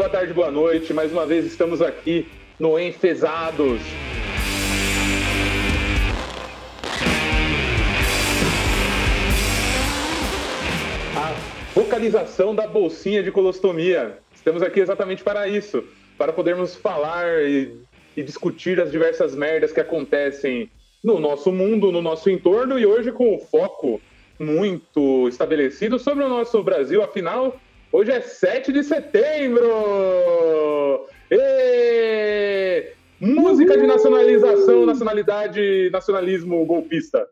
[0.00, 0.94] boa tarde, boa noite.
[0.94, 2.26] Mais uma vez estamos aqui
[2.58, 3.82] no Enfesados.
[11.14, 11.34] A
[11.74, 14.16] vocalização da bolsinha de colostomia.
[14.34, 15.84] Estamos aqui exatamente para isso,
[16.16, 17.76] para podermos falar e,
[18.16, 20.70] e discutir as diversas merdas que acontecem
[21.04, 24.00] no nosso mundo, no nosso entorno e hoje com o foco
[24.38, 27.02] muito estabelecido sobre o nosso Brasil.
[27.02, 27.60] Afinal,
[27.92, 29.64] hoje é 7 de setembro!
[31.30, 32.92] E...
[33.20, 37.26] Música de nacionalização, nacionalidade, nacionalismo golpista.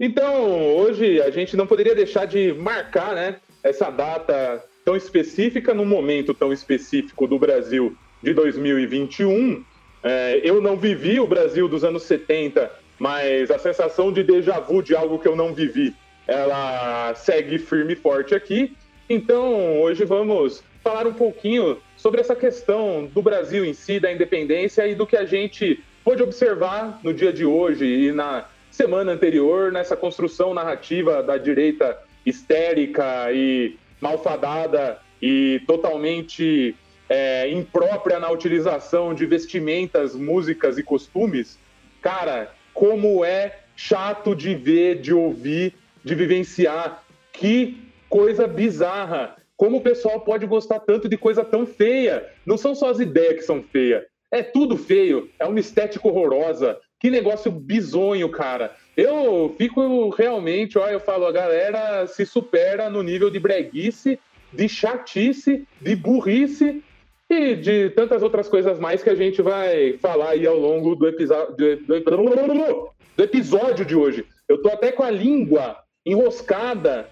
[0.00, 5.84] Então, hoje a gente não poderia deixar de marcar né, essa data tão específica, num
[5.84, 9.64] momento tão específico do Brasil de 2021.
[10.02, 14.82] É, eu não vivi o Brasil dos anos 70, mas a sensação de déjà vu
[14.82, 15.94] de algo que eu não vivi,
[16.26, 18.76] ela segue firme e forte aqui.
[19.08, 24.86] Então, hoje vamos falar um pouquinho sobre essa questão do Brasil em si, da independência
[24.86, 29.72] e do que a gente pôde observar no dia de hoje e na semana anterior
[29.72, 36.74] nessa construção narrativa da direita histérica e malfadada e totalmente
[37.08, 41.58] é, imprópria na utilização de vestimentas, músicas e costumes,
[42.02, 47.04] cara, como é chato de ver, de ouvir, de vivenciar.
[47.32, 49.36] Que coisa bizarra!
[49.56, 52.28] Como o pessoal pode gostar tanto de coisa tão feia?
[52.46, 54.04] Não são só as ideias que são feias.
[54.30, 58.76] É tudo feio, é uma estética horrorosa, que negócio bizonho, cara.
[58.96, 64.18] Eu fico realmente, ó, eu falo, a galera se supera no nível de breguice,
[64.52, 66.82] de chatice, de burrice
[67.30, 71.10] e de tantas outras coisas mais que a gente vai falar aí ao longo do,
[71.10, 74.24] do, do, episódio de hoje.
[74.48, 77.08] Eu tô até com a língua enroscada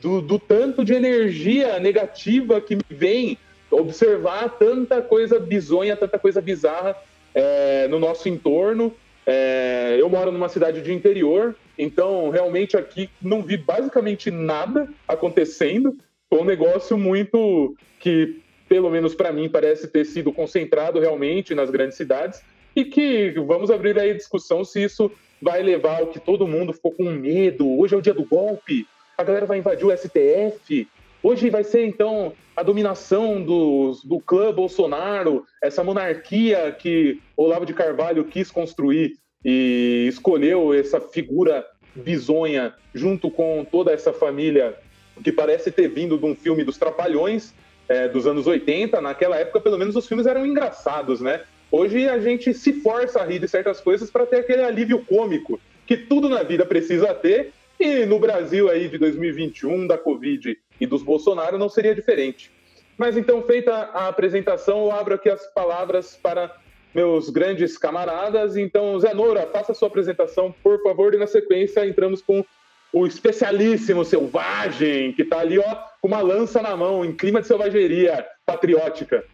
[0.00, 3.38] do, do tanto de energia negativa que me vem
[3.70, 6.96] observar tanta coisa bizonha, tanta coisa bizarra
[7.34, 8.94] é, no nosso entorno
[9.26, 15.96] é, eu moro numa cidade de interior, então realmente aqui não vi basicamente nada acontecendo.
[16.28, 18.40] Foi um negócio muito que,
[18.72, 22.42] pelo menos para mim, parece ter sido concentrado realmente nas grandes cidades
[22.74, 25.12] e que vamos abrir aí a discussão se isso
[25.42, 27.78] vai levar ao que todo mundo ficou com medo.
[27.78, 28.86] Hoje é o dia do golpe,
[29.18, 30.88] a galera vai invadir o STF.
[31.22, 37.74] Hoje vai ser então a dominação do, do clã Bolsonaro, essa monarquia que Olavo de
[37.74, 41.62] Carvalho quis construir e escolheu essa figura
[41.94, 44.74] bizonha junto com toda essa família
[45.22, 47.52] que parece ter vindo de um filme dos Trapalhões
[47.88, 49.00] é, dos anos 80.
[49.00, 51.42] Naquela época, pelo menos, os filmes eram engraçados, né?
[51.70, 55.58] Hoje a gente se força a rir de certas coisas para ter aquele alívio cômico
[55.86, 60.86] que tudo na vida precisa ter e no Brasil aí de 2021, da Covid e
[60.86, 62.50] dos Bolsonaro, não seria diferente.
[62.96, 66.54] Mas então, feita a apresentação, eu abro aqui as palavras para
[66.94, 68.56] meus grandes camaradas.
[68.56, 72.44] Então, Zé Noura, faça a sua apresentação, por favor, e na sequência entramos com
[72.92, 77.46] o especialíssimo selvagem, que está ali, ó, com uma lança na mão, em clima de
[77.46, 79.24] selvageria patriótica.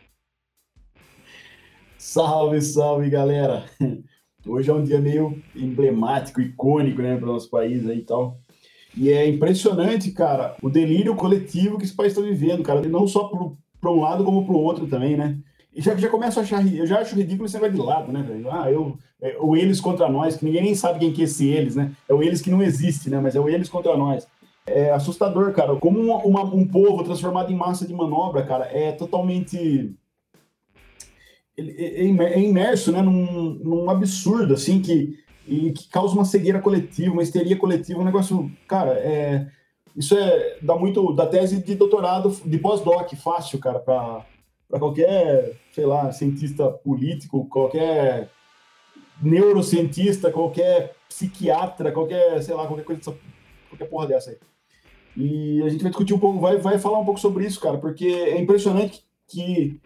[1.97, 3.65] Salve, salve, galera!
[4.47, 8.39] Hoje é um dia meio emblemático, icônico, né, para o nosso país aí e tal.
[8.95, 12.83] E é impressionante, cara, o delírio coletivo que esse país está vivendo, cara.
[12.83, 13.31] Não só
[13.81, 15.39] para um lado, como para o outro também, né?
[15.75, 18.27] E já, já começo a achar, eu já acho ridículo esse negócio de lado, né?
[18.51, 21.47] Ah, eu, é, o eles contra nós, que ninguém nem sabe quem que é esse
[21.49, 21.93] eles, né?
[22.09, 23.21] É o eles que não existe, né?
[23.21, 24.27] Mas é o eles contra nós.
[24.69, 25.75] É assustador, cara.
[25.77, 29.95] Como uma, uma, um povo transformado em massa de manobra, cara, é totalmente
[31.59, 37.13] é, é imerso né, num, num absurdo, assim, que, e que causa uma cegueira coletiva,
[37.13, 39.49] uma histeria coletiva, um negócio, cara, é,
[39.97, 44.25] isso é, dá muito, da tese de doutorado, de pós-doc, fácil, cara, para
[44.79, 48.31] qualquer, sei lá, cientista político, qualquer
[49.21, 53.17] neurocientista, qualquer psiquiatra, qualquer, sei lá, qualquer coisa,
[53.69, 54.39] qualquer porra dessa aí.
[55.19, 57.77] E a gente vai discutir um pouco, vai, vai falar um pouco sobre isso, cara,
[57.77, 59.81] porque é impressionante que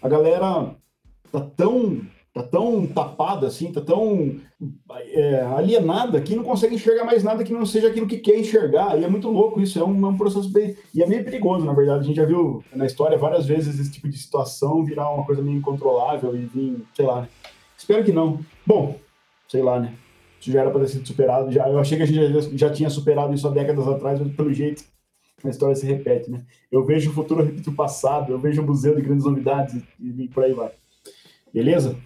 [0.00, 0.76] a galera
[1.32, 2.00] tá tão
[2.32, 4.36] tá tão tapada assim, tá tão
[5.12, 8.96] é, alienada que não consegue enxergar mais nada que não seja aquilo que quer enxergar.
[8.96, 10.76] E é muito louco isso, é um, é um processo bem.
[10.94, 12.00] E é meio perigoso, na verdade.
[12.00, 15.42] A gente já viu na história várias vezes esse tipo de situação virar uma coisa
[15.42, 17.26] meio incontrolável e vir, sei lá.
[17.76, 18.38] Espero que não.
[18.64, 18.96] Bom,
[19.48, 19.94] sei lá, né?
[20.40, 21.50] Isso já era para ter sido superado.
[21.50, 24.34] Já, eu achei que a gente já, já tinha superado isso há décadas atrás, mas
[24.34, 24.84] pelo jeito
[25.44, 26.44] a história se repete, né?
[26.70, 30.24] Eu vejo o futuro repetir o passado, eu vejo o museu de grandes novidades e,
[30.24, 30.72] e por aí vai.
[31.52, 31.96] Beleza?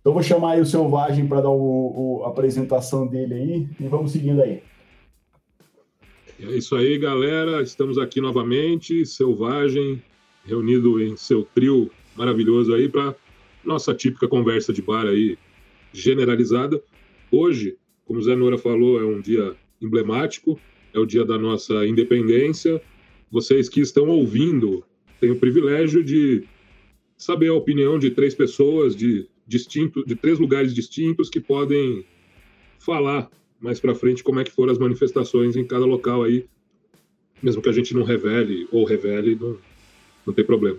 [0.00, 3.88] Então vou chamar aí o Selvagem para dar o, o, a apresentação dele aí e
[3.88, 4.62] vamos seguindo aí.
[6.40, 7.62] É isso aí, galera.
[7.62, 10.02] Estamos aqui novamente, Selvagem,
[10.44, 13.14] reunido em seu trio maravilhoso aí para
[13.64, 15.38] nossa típica conversa de bar aí
[15.92, 16.82] generalizada.
[17.32, 20.60] Hoje, como o Zé Nora falou, é um dia emblemático,
[20.92, 22.78] é o dia da nossa independência.
[23.30, 24.84] Vocês que estão ouvindo
[25.18, 26.44] têm o privilégio de
[27.16, 32.04] saber a opinião de três pessoas de distinto, de três lugares distintos que podem
[32.78, 36.44] falar mais para frente como é que foram as manifestações em cada local aí,
[37.42, 39.56] mesmo que a gente não revele ou revele, não,
[40.26, 40.78] não tem problema.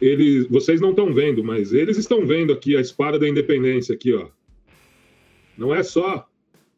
[0.00, 4.14] Eles, vocês não estão vendo, mas eles estão vendo aqui a espada da independência aqui,
[4.14, 4.28] ó.
[5.60, 6.26] Não é só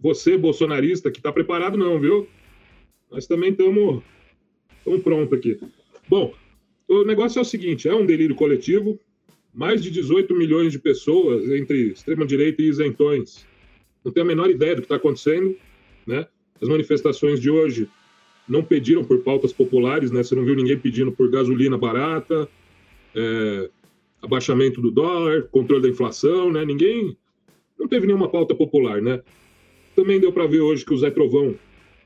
[0.00, 2.26] você bolsonarista que está preparado não, viu?
[3.08, 4.02] Nós também estamos
[5.04, 5.60] prontos aqui.
[6.08, 6.34] Bom,
[6.88, 8.98] o negócio é o seguinte: é um delírio coletivo.
[9.54, 13.46] Mais de 18 milhões de pessoas entre extrema-direita e isentões
[14.04, 15.54] não tem a menor ideia do que está acontecendo.
[16.04, 16.26] Né?
[16.60, 17.88] As manifestações de hoje
[18.48, 20.24] não pediram por pautas populares, né?
[20.24, 22.48] você não viu ninguém pedindo por gasolina barata,
[23.14, 23.70] é,
[24.20, 26.64] abaixamento do dólar, controle da inflação, né?
[26.64, 27.16] ninguém.
[27.78, 29.00] Não teve nenhuma pauta popular.
[29.00, 29.22] Né?
[29.94, 31.54] Também deu para ver hoje que o Zé Trovão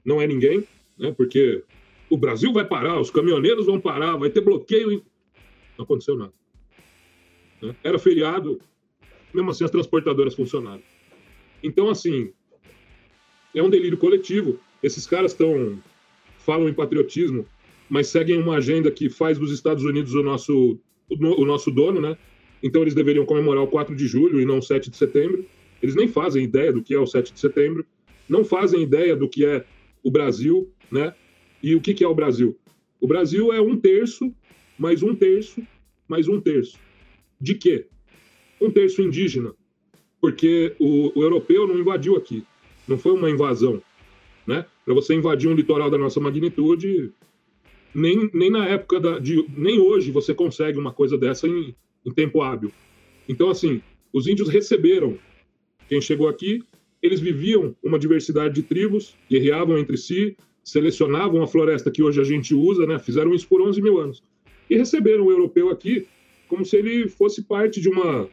[0.04, 0.64] não é ninguém,
[0.98, 1.12] né?
[1.16, 1.62] porque
[2.08, 5.02] o Brasil vai parar, os caminhoneiros vão parar, vai ter bloqueio.
[5.76, 6.32] Não aconteceu nada.
[7.62, 7.74] Né?
[7.82, 8.60] Era feriado,
[9.32, 10.82] mesmo assim as transportadoras funcionaram.
[11.62, 12.32] Então, assim,
[13.54, 14.60] é um delírio coletivo.
[14.82, 15.80] Esses caras estão
[16.38, 17.44] falam em patriotismo,
[17.90, 20.78] mas seguem uma agenda que faz dos Estados Unidos o nosso,
[21.10, 22.16] o, o nosso dono, né?
[22.62, 25.44] Então eles deveriam comemorar o 4 de julho e não o 7 de setembro.
[25.82, 27.84] Eles nem fazem ideia do que é o 7 de setembro,
[28.28, 29.64] não fazem ideia do que é
[30.02, 31.14] o Brasil, né?
[31.62, 32.56] E o que, que é o Brasil?
[33.00, 34.32] O Brasil é um terço,
[34.78, 35.62] mais um terço,
[36.08, 36.78] mais um terço.
[37.40, 37.86] De quê?
[38.60, 39.54] Um terço indígena,
[40.20, 42.44] porque o, o europeu não invadiu aqui,
[42.88, 43.82] não foi uma invasão.
[44.46, 44.64] Né?
[44.84, 47.12] Para você invadir um litoral da nossa magnitude,
[47.94, 51.74] nem, nem na época da, de, nem hoje você consegue uma coisa dessa em,
[52.04, 52.70] em tempo hábil.
[53.28, 53.82] Então, assim,
[54.12, 55.18] os índios receberam
[55.88, 56.62] quem chegou aqui,
[57.02, 62.24] eles viviam uma diversidade de tribos, guerreavam entre si, selecionavam a floresta que hoje a
[62.24, 62.98] gente usa, né?
[62.98, 64.22] fizeram isso por 11 mil anos.
[64.68, 66.06] E receberam o europeu aqui
[66.48, 68.28] como se ele fosse parte de uma,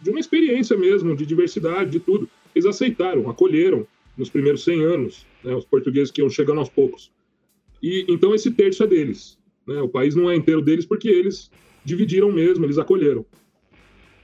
[0.00, 2.28] de uma experiência mesmo, de diversidade, de tudo.
[2.54, 5.54] Eles aceitaram, acolheram nos primeiros 100 anos, né?
[5.54, 7.10] os portugueses que iam chegando aos poucos.
[7.82, 9.38] E então esse terço é deles.
[9.66, 9.80] Né?
[9.80, 11.50] O país não é inteiro deles porque eles
[11.84, 13.24] dividiram mesmo, eles acolheram.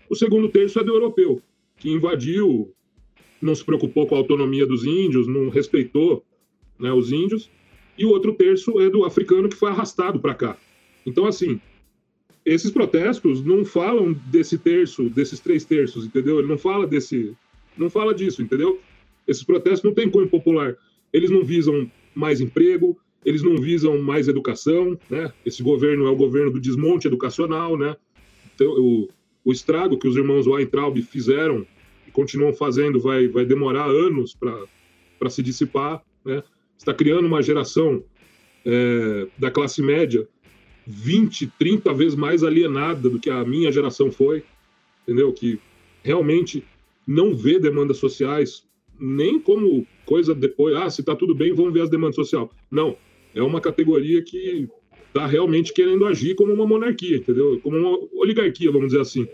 [0.09, 1.43] O segundo terço é do europeu,
[1.79, 2.73] que invadiu,
[3.41, 6.25] não se preocupou com a autonomia dos índios, não respeitou
[6.79, 7.51] né, os índios,
[7.97, 10.57] e o outro terço é do africano que foi arrastado para cá.
[11.05, 11.61] Então, assim,
[12.45, 16.39] esses protestos não falam desse terço, desses três terços, entendeu?
[16.39, 17.37] Ele não fala desse,
[17.77, 18.81] não fala disso, entendeu?
[19.27, 20.77] Esses protestos não têm cunho popular.
[21.13, 25.33] Eles não visam mais emprego, eles não visam mais educação, né?
[25.45, 27.97] Esse governo é o governo do desmonte educacional, né?
[28.55, 29.09] Então, o,
[29.44, 31.67] o estrago que os irmãos Weintraub fizeram
[32.06, 34.36] e continuam fazendo vai, vai demorar anos
[35.19, 36.43] para se dissipar, né?
[36.77, 38.05] Está criando uma geração
[38.65, 40.29] é, da classe média
[40.86, 44.44] 20, 30 vezes mais alienada do que a minha geração foi,
[45.03, 45.32] entendeu?
[45.32, 45.58] Que
[46.03, 46.65] realmente
[47.06, 48.67] não vê demandas sociais
[48.98, 52.48] nem como coisa depois, ah, se tá tudo bem, vamos ver as demandas sociais.
[52.70, 52.96] Não,
[53.34, 54.69] é uma categoria que
[55.12, 57.60] tá realmente querendo agir como uma monarquia, entendeu?
[57.62, 59.27] Como uma oligarquia, vamos dizer assim,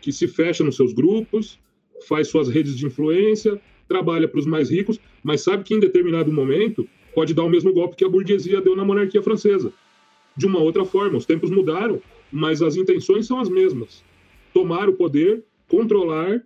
[0.00, 1.58] que se fecha nos seus grupos,
[2.06, 6.32] faz suas redes de influência, trabalha para os mais ricos, mas sabe que em determinado
[6.32, 9.72] momento pode dar o mesmo golpe que a burguesia deu na monarquia francesa
[10.36, 11.18] de uma outra forma.
[11.18, 14.04] Os tempos mudaram, mas as intenções são as mesmas:
[14.52, 16.42] tomar o poder, controlar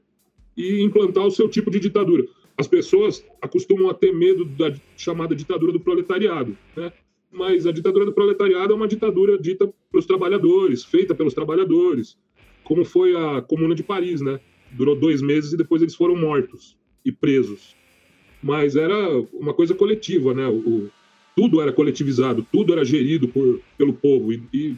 [0.57, 2.27] e implantar o seu tipo de ditadura.
[2.59, 6.93] As pessoas acostumam a ter medo da chamada ditadura do proletariado, né?
[7.37, 12.17] Mas a ditadura do proletariado é uma ditadura dita pelos trabalhadores, feita pelos trabalhadores,
[12.65, 14.41] como foi a Comuna de Paris, né?
[14.73, 17.77] Durou dois meses e depois eles foram mortos e presos.
[18.43, 18.97] Mas era
[19.35, 20.49] uma coisa coletiva, né?
[20.49, 20.89] O,
[21.37, 24.33] tudo era coletivizado, tudo era gerido por, pelo povo.
[24.33, 24.75] E, e,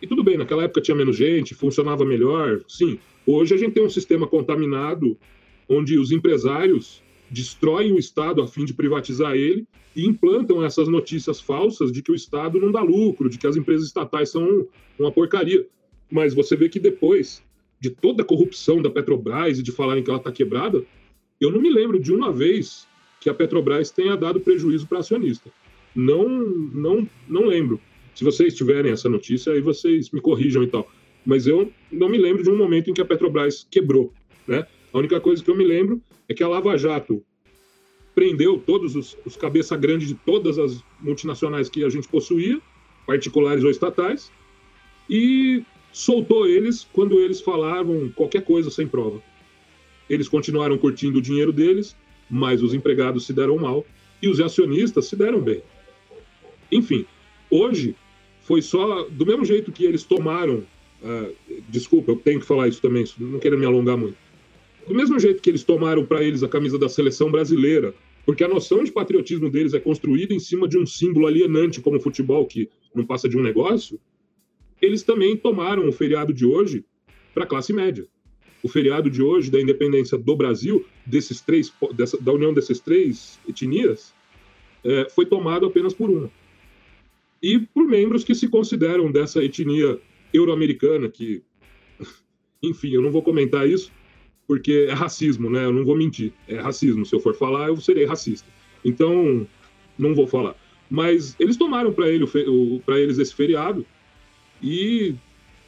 [0.00, 2.62] e, tudo bem, naquela época tinha menos gente, funcionava melhor.
[2.66, 5.18] Sim, hoje a gente tem um sistema contaminado
[5.68, 11.40] onde os empresários destroem o Estado a fim de privatizar ele e implantam essas notícias
[11.40, 14.66] falsas de que o Estado não dá lucro, de que as empresas estatais são
[14.98, 15.66] uma porcaria.
[16.10, 17.42] Mas você vê que depois
[17.78, 20.84] de toda a corrupção da Petrobras e de falarem que ela está quebrada,
[21.40, 22.86] eu não me lembro de uma vez
[23.20, 25.50] que a Petrobras tenha dado prejuízo para acionista.
[25.94, 27.80] Não, não, não lembro.
[28.14, 30.90] Se vocês tiverem essa notícia, aí vocês me corrijam e tal.
[31.24, 34.12] Mas eu não me lembro de um momento em que a Petrobras quebrou,
[34.46, 34.66] né?
[34.92, 37.24] A única coisa que eu me lembro é que a Lava Jato
[38.14, 42.60] prendeu todos os, os cabeça grandes de todas as multinacionais que a gente possuía,
[43.04, 44.30] particulares ou estatais,
[45.08, 49.20] e soltou eles quando eles falavam qualquer coisa sem prova.
[50.08, 51.96] Eles continuaram curtindo o dinheiro deles,
[52.30, 53.84] mas os empregados se deram mal
[54.22, 55.62] e os acionistas se deram bem.
[56.70, 57.04] Enfim,
[57.50, 57.96] hoje
[58.42, 60.62] foi só do mesmo jeito que eles tomaram.
[61.02, 61.34] Uh,
[61.68, 64.29] desculpa, eu tenho que falar isso também, não quero me alongar muito.
[64.86, 67.94] Do mesmo jeito que eles tomaram para eles a camisa da seleção brasileira,
[68.26, 71.96] porque a noção de patriotismo deles é construída em cima de um símbolo alienante como
[71.96, 74.00] o futebol, que não passa de um negócio,
[74.80, 76.84] eles também tomaram o feriado de hoje
[77.34, 78.06] para a classe média.
[78.62, 83.38] O feriado de hoje da independência do Brasil, desses três, dessa, da união dessas três
[83.48, 84.14] etnias,
[84.84, 86.30] é, foi tomado apenas por uma
[87.42, 89.98] e por membros que se consideram dessa etnia
[90.32, 91.42] euro-americana, que,
[92.62, 93.90] enfim, eu não vou comentar isso,
[94.50, 95.64] porque é racismo, né?
[95.64, 97.06] Eu não vou mentir, é racismo.
[97.06, 98.48] Se eu for falar, eu serei racista.
[98.84, 99.46] Então,
[99.96, 100.56] não vou falar.
[100.90, 102.24] Mas eles tomaram para ele,
[102.88, 103.86] eles esse feriado,
[104.60, 105.14] e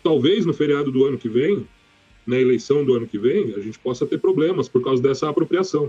[0.03, 1.65] talvez no feriado do ano que vem,
[2.27, 5.89] na eleição do ano que vem, a gente possa ter problemas por causa dessa apropriação.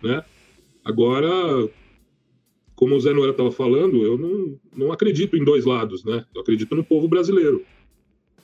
[0.00, 0.24] Né?
[0.84, 1.68] Agora,
[2.76, 6.24] como o Zé Noel estava falando, eu não, não acredito em dois lados, né?
[6.32, 7.64] Eu acredito no povo brasileiro.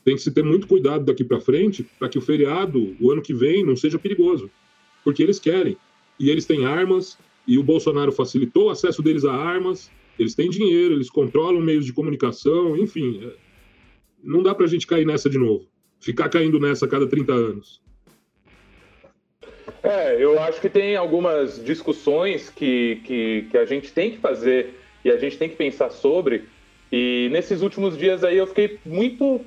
[0.06, 3.20] Tem que se ter muito cuidado daqui para frente para que o feriado, o ano
[3.20, 4.48] que vem, não seja perigoso.
[5.02, 5.76] Porque eles querem.
[6.16, 10.48] E eles têm armas, e o Bolsonaro facilitou o acesso deles a armas, eles têm
[10.48, 13.20] dinheiro, eles controlam meios de comunicação, enfim.
[13.20, 13.34] É,
[14.22, 15.66] não dá para a gente cair nessa de novo.
[15.98, 17.82] Ficar caindo nessa a cada 30 anos.
[19.82, 24.72] É, eu acho que tem algumas discussões que, que, que a gente tem que fazer
[25.04, 26.44] e a gente tem que pensar sobre.
[26.92, 29.44] E nesses últimos dias aí eu fiquei muito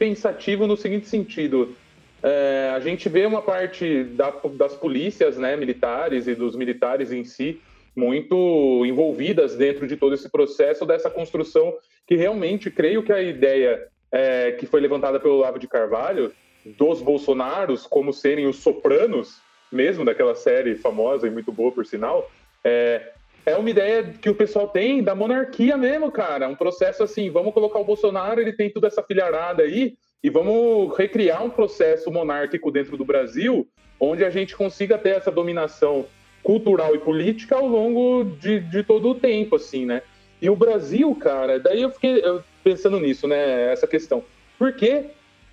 [0.00, 1.76] pensativo no seguinte sentido.
[2.22, 7.22] É, a gente vê uma parte da, das polícias né, militares e dos militares em
[7.22, 7.60] si
[7.94, 11.74] muito envolvidas dentro de todo esse processo dessa construção
[12.06, 16.32] que realmente creio que a ideia é, que foi levantada pelo Lavo de Carvalho
[16.64, 19.38] dos Bolsonaros como serem os sopranos
[19.70, 22.30] mesmo daquela série famosa e muito boa, por sinal,
[22.64, 23.12] é,
[23.44, 26.48] é uma ideia que o pessoal tem da monarquia mesmo, cara.
[26.48, 30.96] Um processo assim, vamos colocar o Bolsonaro, ele tem toda essa filharada aí, e vamos
[30.96, 33.66] recriar um processo monárquico dentro do Brasil,
[33.98, 36.06] onde a gente consiga ter essa dominação
[36.42, 40.02] cultural e política ao longo de, de todo o tempo, assim, né?
[40.40, 42.22] E o Brasil, cara, daí eu fiquei
[42.64, 43.72] pensando nisso, né?
[43.72, 44.24] Essa questão.
[44.58, 45.06] Por que,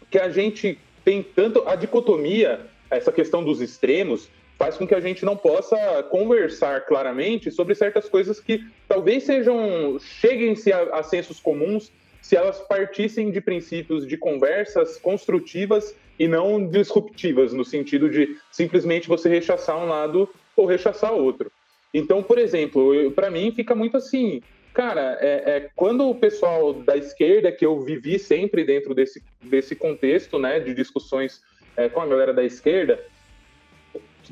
[0.10, 5.00] que a gente tem tanto a dicotomia essa questão dos extremos faz com que a
[5.00, 11.40] gente não possa conversar claramente sobre certas coisas que talvez sejam cheguem-se a, a sensos
[11.40, 18.36] comuns se elas partissem de princípios de conversas construtivas e não disruptivas, no sentido de
[18.52, 21.52] simplesmente você rechaçar um lado ou rechaçar outro.
[21.94, 24.42] Então, por exemplo, para mim fica muito assim,
[24.74, 29.76] cara, é, é, quando o pessoal da esquerda, que eu vivi sempre dentro desse, desse
[29.76, 31.42] contexto, né, de discussões
[31.78, 33.00] é, com a galera da esquerda,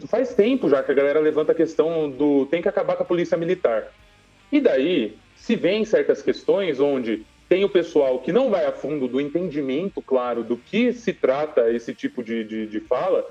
[0.08, 3.06] faz tempo já que a galera levanta a questão do tem que acabar com a
[3.06, 3.92] polícia militar.
[4.52, 9.08] E daí se vê certas questões onde tem o pessoal que não vai a fundo
[9.08, 13.26] do entendimento, claro, do que se trata esse tipo de, de, de fala,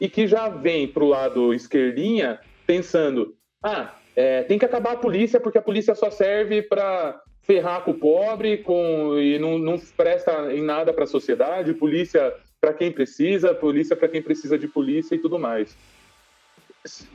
[0.00, 4.96] e que já vem para o lado esquerdinha pensando: ah, é, tem que acabar a
[4.96, 9.78] polícia porque a polícia só serve para ferrar com o pobre com, e não, não
[9.96, 14.68] presta em nada para a sociedade, polícia para quem precisa, polícia para quem precisa de
[14.68, 15.76] polícia e tudo mais.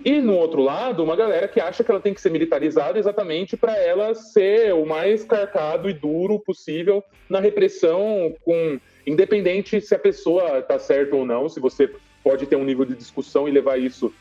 [0.04, 3.56] E no outro lado, uma galera que acha que ela tem que ser militarizada exatamente
[3.56, 10.00] para ela ser o mais carcado e duro possível na repressão, com independente se a
[10.00, 11.90] pessoa está certa ou não, se você
[12.24, 14.14] pode ter um nível de discussão e levar isso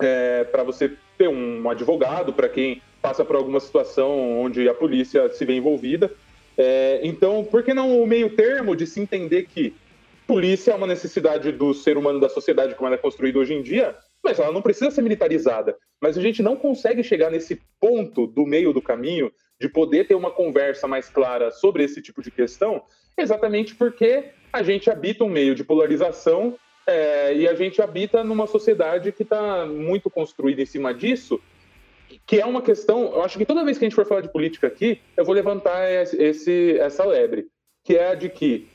[0.00, 5.28] é, para você ter um advogado, para quem passa por alguma situação onde a polícia
[5.30, 6.10] se vê envolvida.
[6.56, 9.74] É, então, por que não o meio termo de se entender que
[10.26, 13.62] polícia é uma necessidade do ser humano, da sociedade como ela é construída hoje em
[13.62, 15.76] dia, mas ela não precisa ser militarizada.
[16.00, 20.14] Mas a gente não consegue chegar nesse ponto do meio do caminho de poder ter
[20.14, 22.82] uma conversa mais clara sobre esse tipo de questão,
[23.16, 28.46] exatamente porque a gente habita um meio de polarização é, e a gente habita numa
[28.46, 31.40] sociedade que está muito construída em cima disso,
[32.26, 33.04] que é uma questão.
[33.14, 35.34] Eu acho que toda vez que a gente for falar de política aqui, eu vou
[35.34, 37.46] levantar esse, essa lebre,
[37.84, 38.68] que é a de que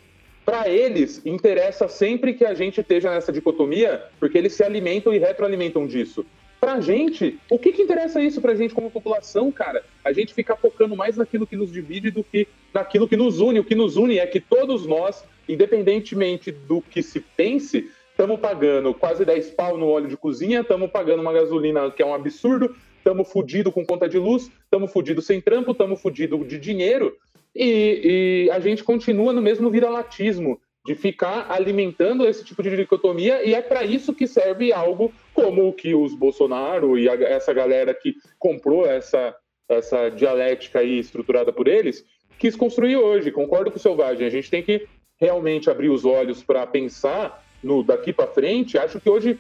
[0.47, 5.17] para eles, interessa sempre que a gente esteja nessa dicotomia, porque eles se alimentam e
[5.17, 6.25] retroalimentam disso.
[6.57, 9.83] Para a gente, o que, que interessa isso para a gente como população, cara?
[10.05, 13.59] A gente ficar focando mais naquilo que nos divide do que naquilo que nos une.
[13.59, 18.93] O que nos une é que todos nós, independentemente do que se pense, estamos pagando
[18.93, 22.73] quase 10 pau no óleo de cozinha, estamos pagando uma gasolina que é um absurdo,
[22.97, 27.17] estamos fudido com conta de luz, estamos fudido sem trampo, estamos fudido de dinheiro,
[27.57, 33.43] e, e, a gente continua no mesmo viralatismo de ficar alimentando esse tipo de dicotomia,
[33.43, 37.51] e é para isso que serve algo como o que os Bolsonaro e a, essa
[37.53, 39.35] galera que comprou essa,
[39.67, 42.05] essa dialética aí estruturada por eles,
[42.37, 43.31] quis construir hoje.
[43.31, 44.87] Concordo com o Selvagem, a gente tem que
[45.19, 48.77] realmente abrir os olhos para pensar no daqui para frente.
[48.77, 49.39] Acho que hoje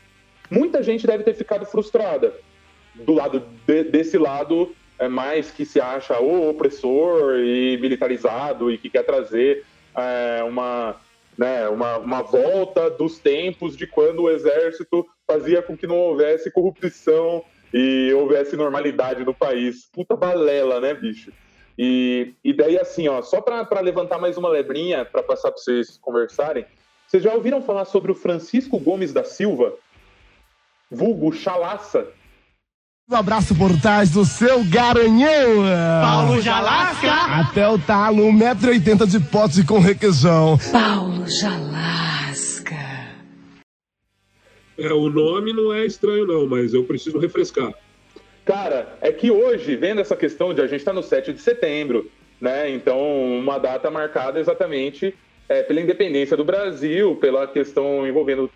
[0.49, 2.33] muita gente deve ter ficado frustrada
[2.95, 4.75] do lado de, desse lado
[5.07, 9.63] mais que se acha o opressor e militarizado e que quer trazer
[9.95, 10.95] é, uma,
[11.37, 16.49] né, uma, uma volta dos tempos de quando o exército fazia com que não houvesse
[16.49, 19.89] corrupção e houvesse normalidade no país.
[19.93, 21.31] Puta balela, né, bicho?
[21.77, 25.97] E, e daí, assim, ó, só para levantar mais uma lebrinha, para passar para vocês
[26.01, 26.65] conversarem,
[27.07, 29.73] vocês já ouviram falar sobre o Francisco Gomes da Silva,
[30.89, 32.07] vulgo Chalaça?
[33.09, 35.63] Um abraço por trás do seu garanhão.
[36.01, 37.09] Paulo Jalasca.
[37.39, 40.57] Até o talo, 1,80m de pote com requeijão.
[40.69, 42.75] Paulo Jalasca.
[44.77, 47.73] É, o nome não é estranho não, mas eu preciso refrescar.
[48.43, 51.39] Cara, é que hoje, vendo essa questão de a gente estar tá no 7 de
[51.39, 52.11] setembro,
[52.41, 52.69] né?
[52.71, 52.99] Então,
[53.39, 55.15] uma data marcada exatamente
[55.47, 58.51] é, pela independência do Brasil, pela questão envolvendo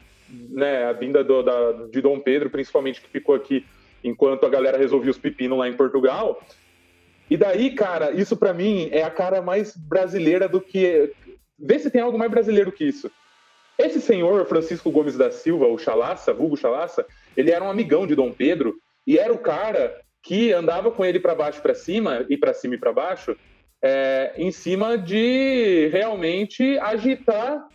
[0.49, 3.65] né, a vinda do, da, de Dom Pedro, principalmente que ficou aqui
[4.03, 6.41] enquanto a galera resolvia os pepinos lá em Portugal.
[7.29, 11.13] E daí, cara, isso para mim é a cara mais brasileira do que.
[11.57, 13.09] Vê se tem algo mais brasileiro que isso.
[13.77, 17.05] Esse senhor, Francisco Gomes da Silva, o Chalaça, vulgo Chalaça,
[17.35, 18.75] ele era um amigão de Dom Pedro
[19.07, 22.75] e era o cara que andava com ele para baixo para cima e para cima
[22.75, 23.35] e para baixo,
[23.81, 27.67] é, em cima de realmente agitar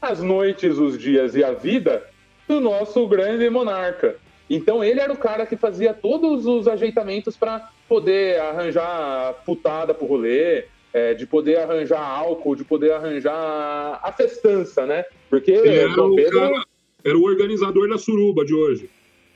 [0.00, 2.04] as noites, os dias e a vida
[2.46, 4.16] do nosso grande monarca.
[4.48, 10.06] Então ele era o cara que fazia todos os ajeitamentos para poder arranjar putada pro
[10.06, 15.04] rolê, é, de poder arranjar álcool, de poder arranjar a festança, né?
[15.28, 16.40] Porque era, Dom Pedro...
[16.40, 16.64] Cara,
[17.04, 18.90] era o organizador da suruba de hoje.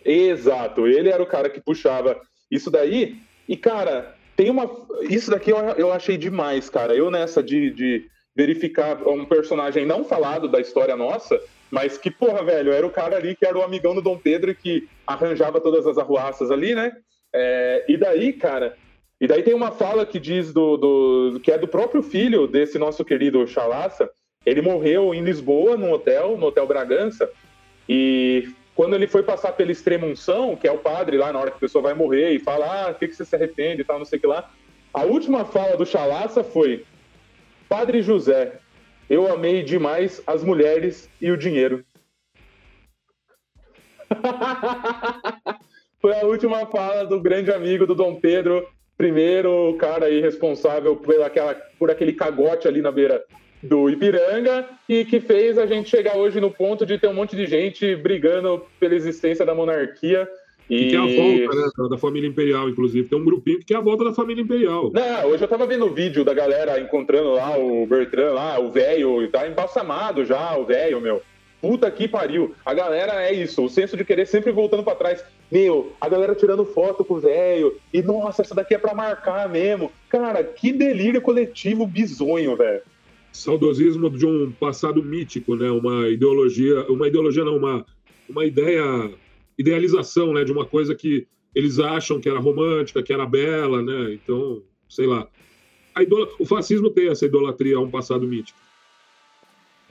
[0.05, 2.21] Exato, ele era o cara que puxava
[2.51, 3.17] isso daí.
[3.49, 4.69] E, cara, tem uma.
[5.03, 6.95] Isso daqui eu, eu achei demais, cara.
[6.95, 12.43] Eu nessa de, de verificar um personagem não falado da história nossa, mas que, porra,
[12.43, 15.61] velho, era o cara ali que era o amigão do Dom Pedro e que arranjava
[15.61, 16.93] todas as arruaças ali, né?
[17.33, 18.77] É, e daí, cara,
[19.21, 22.79] e daí tem uma fala que diz do, do, que é do próprio filho desse
[22.79, 24.11] nosso querido Chalaça.
[24.45, 27.31] Ele morreu em Lisboa, num hotel, no Hotel Bragança,
[27.89, 31.59] e quando ele foi passar pela extremunção, que é o padre lá na hora que
[31.59, 33.99] a pessoa vai morrer e fala, ah, o que, que você se arrepende e tal,
[33.99, 34.51] não sei o que lá.
[34.93, 36.85] A última fala do Chalaça foi:
[37.69, 38.59] Padre José,
[39.09, 41.85] eu amei demais as mulheres e o dinheiro.
[46.01, 51.23] Foi a última fala do grande amigo do Dom Pedro, primeiro cara aí responsável por,
[51.23, 53.23] aquela, por aquele cagote ali na beira
[53.63, 57.37] do Ipiranga e que fez a gente chegar hoje no ponto de ter um monte
[57.37, 60.27] de gente brigando pela existência da monarquia
[60.71, 60.91] e...
[60.91, 63.09] Que é a volta né, da família imperial, inclusive.
[63.09, 64.93] Tem um grupinho que é a volta da família imperial.
[64.95, 68.71] Não, hoje eu tava vendo o vídeo da galera encontrando lá o Bertrand, lá, o
[68.71, 71.21] velho, tá embalsamado já, o velho, meu.
[71.61, 72.55] Puta que pariu.
[72.65, 75.25] A galera é isso, o senso de querer sempre voltando para trás.
[75.51, 77.77] Meu, a galera tirando foto com o velho.
[77.93, 79.93] E nossa, essa daqui é pra marcar mesmo.
[80.09, 82.83] Cara, que delírio coletivo bizonho, velho.
[83.33, 85.71] Saudosismo de um passado mítico, né?
[85.71, 87.85] Uma ideologia, uma ideologia não, uma,
[88.29, 89.11] uma ideia
[89.61, 94.15] idealização, né, de uma coisa que eles acham que era romântica, que era bela, né?
[94.15, 95.29] Então, sei lá.
[96.39, 98.59] O fascismo tem essa idolatria a um passado mítico.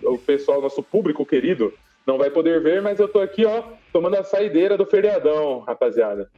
[0.04, 1.74] O pessoal, nosso público querido,
[2.06, 6.30] não vai poder ver, mas eu tô aqui, ó, tomando a saideira do feriadão, rapaziada.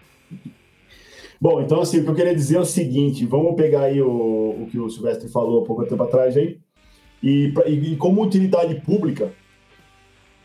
[1.39, 4.07] Bom, então assim, o que eu queria dizer é o seguinte, vamos pegar aí o,
[4.07, 6.59] o que o Silvestre falou há pouco tempo atrás aí,
[7.21, 9.31] e, e, e como utilidade pública,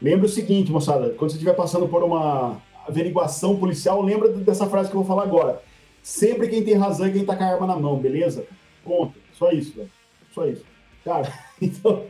[0.01, 4.89] lembre o seguinte, moçada, quando você estiver passando por uma averiguação policial, lembra dessa frase
[4.91, 5.61] que eu vou falar agora.
[6.03, 8.47] Sempre quem tem razão é quem tá com a arma na mão, beleza?
[8.85, 9.19] Ponto.
[9.33, 9.91] Só isso, velho.
[10.33, 10.65] Só isso.
[11.05, 12.05] Cara, então,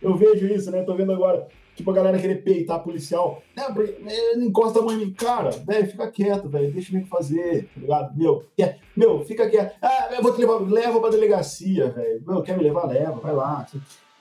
[0.00, 0.82] eu vejo isso, né?
[0.82, 3.42] Tô vendo agora, tipo, a galera querer peitar policial.
[3.54, 5.12] Não, encosta a mão em mim.
[5.12, 6.72] Cara, velho, fica quieto, velho.
[6.72, 8.16] Deixa eu fazer, tá ligado?
[8.16, 9.76] Meu, quer, meu, fica quieto.
[9.82, 12.22] Ah, eu vou te levar, leva pra delegacia, velho.
[12.26, 12.86] Meu, quer me levar?
[12.86, 13.66] Leva, vai lá.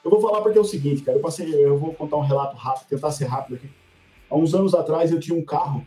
[0.03, 1.17] Eu vou falar porque é o seguinte, cara.
[1.17, 3.69] Eu passei, eu vou contar um relato rápido, tentar ser rápido aqui.
[4.29, 5.85] Há uns anos atrás eu tinha um carro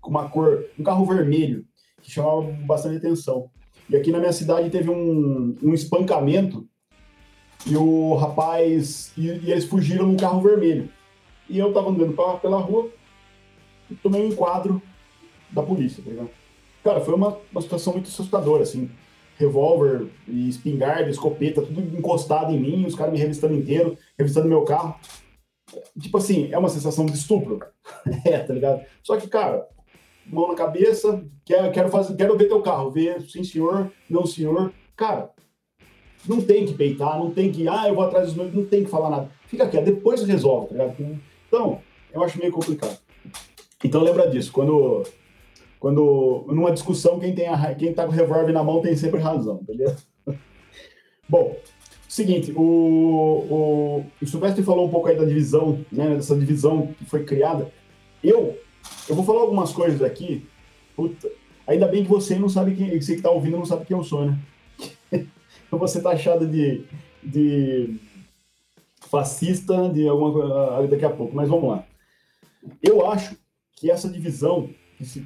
[0.00, 1.64] com uma cor, um carro vermelho,
[2.02, 3.50] que chamava bastante atenção.
[3.88, 6.66] E aqui na minha cidade teve um, um espancamento
[7.66, 9.12] e o rapaz.
[9.16, 10.88] E, e, eles fugiram no carro vermelho.
[11.48, 12.90] E eu tava andando pela, pela rua
[13.90, 14.80] e tomei um enquadro
[15.50, 16.30] da polícia, tá ligado?
[16.82, 18.90] Cara, foi uma, uma situação muito assustadora, assim.
[19.36, 24.62] Revólver, e espingarda, escopeta, tudo encostado em mim, os caras me revistando inteiro, revistando meu
[24.62, 24.94] carro.
[25.98, 27.60] Tipo assim, é uma sensação de estupro.
[28.24, 28.84] é, tá ligado?
[29.02, 29.66] Só que, cara,
[30.26, 34.72] mão na cabeça, quero, quero, fazer, quero ver teu carro, ver sim senhor, não senhor.
[34.96, 35.30] Cara,
[36.26, 38.84] não tem que peitar, não tem que, ah, eu vou atrás dos meus, não tem
[38.84, 39.30] que falar nada.
[39.46, 41.20] Fica quieto, depois resolve, tá ligado?
[41.48, 41.80] Então,
[42.12, 42.98] eu acho meio complicado.
[43.82, 45.02] Então lembra disso, quando
[45.78, 49.20] quando numa discussão quem tem a, quem tá com o revólver na mão tem sempre
[49.20, 49.98] razão, beleza?
[51.28, 51.56] Bom,
[52.08, 57.04] seguinte, o, o, o Silvestre falou um pouco aí da divisão, né, dessa divisão que
[57.04, 57.70] foi criada.
[58.22, 58.56] Eu
[59.08, 60.46] eu vou falar algumas coisas aqui.
[60.96, 61.30] Puta,
[61.66, 64.04] ainda bem que você não sabe quem, você que tá ouvindo não sabe quem eu
[64.04, 64.38] sou, né?
[65.74, 66.84] Então você tá achado de,
[67.20, 67.96] de
[69.10, 71.84] fascista de alguma coisa daqui a pouco, mas vamos lá.
[72.80, 73.36] Eu acho
[73.76, 74.70] que essa divisão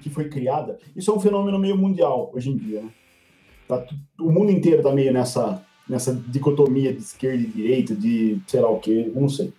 [0.03, 2.91] que foi criada, isso é um fenômeno meio mundial hoje em dia, né?
[3.69, 3.87] Tá,
[4.19, 8.71] o mundo inteiro tá meio nessa, nessa dicotomia de esquerda e direita, de sei lá
[8.71, 9.53] o eu não sei.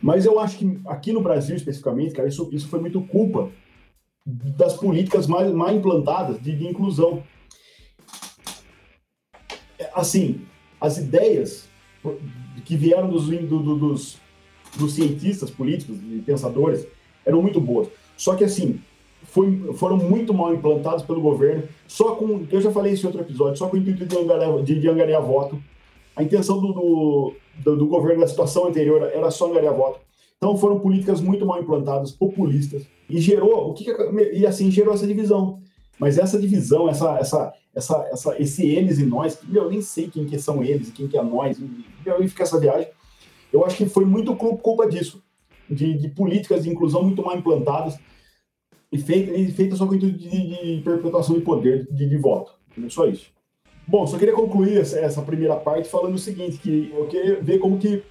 [0.00, 3.50] Mas eu acho que aqui no Brasil, especificamente, cara, isso, isso foi muito culpa
[4.24, 7.22] das políticas mais, mais implantadas de, de inclusão.
[9.94, 10.42] Assim,
[10.80, 11.68] as ideias
[12.64, 14.18] que vieram dos, do, do, dos,
[14.76, 16.86] dos cientistas políticos e pensadores
[17.24, 17.88] eram muito boas.
[18.16, 18.80] Só que, assim,
[19.24, 23.22] foi, foram muito mal implantados pelo governo, só com, eu já falei isso em outro
[23.22, 25.62] episódio, só com o intuito de angariar, de, de angariar voto.
[26.14, 30.00] A intenção do, do, do, do governo da situação anterior era só angariar voto.
[30.36, 33.86] Então foram políticas muito mal implantadas, populistas, e gerou o que,
[34.32, 35.60] e assim gerou essa divisão.
[35.98, 40.08] Mas essa divisão, essa, essa, essa, essa, esse eles e nós, meu, eu nem sei
[40.08, 41.70] quem que são eles e quem que é nós, e,
[42.04, 42.88] meu, e fica essa viagem.
[43.52, 45.22] Eu acho que foi muito culpa disso,
[45.68, 47.98] de, de políticas de inclusão muito mal implantadas
[48.90, 52.52] e feitas feita só com intuito de, de, perpetuação de poder, de, de voto.
[52.88, 53.30] Só isso.
[53.86, 57.58] Bom, só queria concluir essa, essa primeira parte falando o seguinte, que eu queria ver
[57.58, 58.02] como que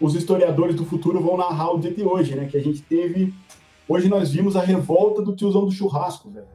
[0.00, 2.46] os historiadores do futuro vão narrar o dia de hoje, né?
[2.46, 3.34] Que a gente teve.
[3.88, 6.46] Hoje nós vimos a revolta do tiozão do churrasco, velho.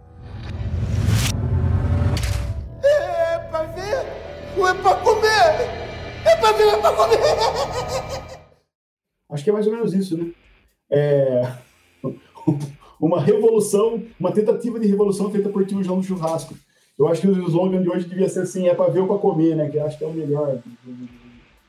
[3.93, 5.29] Pra ou é pra comer?
[6.25, 7.17] É pra é pra comer?
[9.29, 10.31] Acho que é mais ou menos isso, né?
[10.91, 11.53] É...
[12.99, 16.55] uma revolução, uma tentativa de revolução feita por tiozão do churrasco.
[16.97, 19.17] Eu acho que o slogan de hoje devia ser assim, é para ver ou para
[19.17, 19.69] comer, né?
[19.69, 20.61] Que acho que é o melhor.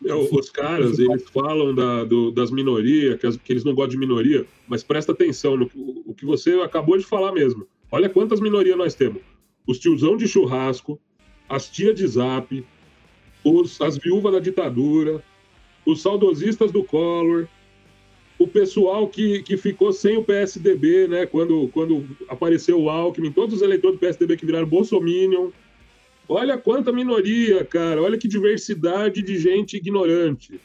[0.05, 3.93] É, os caras, eles falam da, do, das minorias, que, as, que, eles não gostam
[3.93, 5.71] de minoria, mas presta atenção no
[6.05, 7.67] o que você acabou de falar mesmo.
[7.91, 9.23] Olha quantas minorias nós temos.
[9.67, 11.01] Os tiozão de churrasco,
[11.49, 12.65] as tia de zap,
[13.45, 15.23] os, as viúvas da ditadura,
[15.87, 17.47] os saudosistas do Collor,
[18.39, 21.27] o pessoal que, que ficou sem o PSDB, né?
[21.27, 25.51] Quando, quando apareceu o Alckmin, todos os eleitores do PSDB que viraram Bolsominion,
[26.29, 28.03] Olha quanta minoria, cara.
[28.03, 30.61] Olha que diversidade de gente ignorante.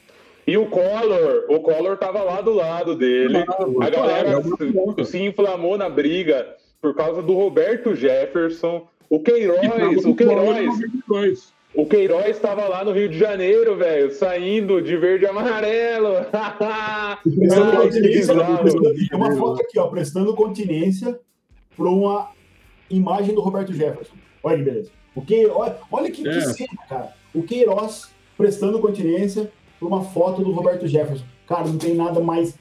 [0.48, 3.44] E o Collor, o Collor tava lá do lado dele.
[3.46, 8.88] Claro, a galera claro, se, se inflamou na briga por causa do Roberto Jefferson.
[9.10, 11.54] O Queiroz, o Queiroz.
[11.74, 16.26] O Queiroz estava lá no Rio de Janeiro, velho, saindo de verde e amarelo.
[17.24, 21.20] Tem uma foto aqui, ó, prestando continência
[21.76, 22.32] para uma
[22.90, 24.16] imagem do Roberto Jefferson.
[24.44, 24.92] Olha que beleza.
[25.16, 25.48] O que,
[25.92, 26.32] olha, que, é.
[26.32, 27.14] que cena, cara.
[27.34, 31.26] O Queiroz prestando continência por uma foto do Roberto Jefferson.
[31.48, 32.56] Cara, não tem nada mais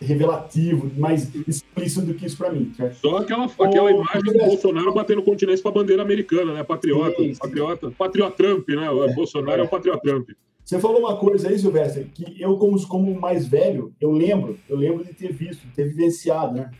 [0.00, 2.72] revelativo, mais explícito do que isso para mim.
[3.00, 6.62] Só aquela, aquela imagem do Bolsonaro batendo continência para a bandeira americana, né?
[6.62, 7.40] Patriota, sim, sim.
[7.40, 8.86] patriota, patriota Trump, né?
[8.86, 9.14] É.
[9.14, 9.64] Bolsonaro é.
[9.64, 10.30] é o patriota Trump.
[10.64, 14.76] Você falou uma coisa aí, Silvestre, que eu, como, como mais velho, eu lembro, eu
[14.76, 16.70] lembro de ter visto, de ter vivenciado, né?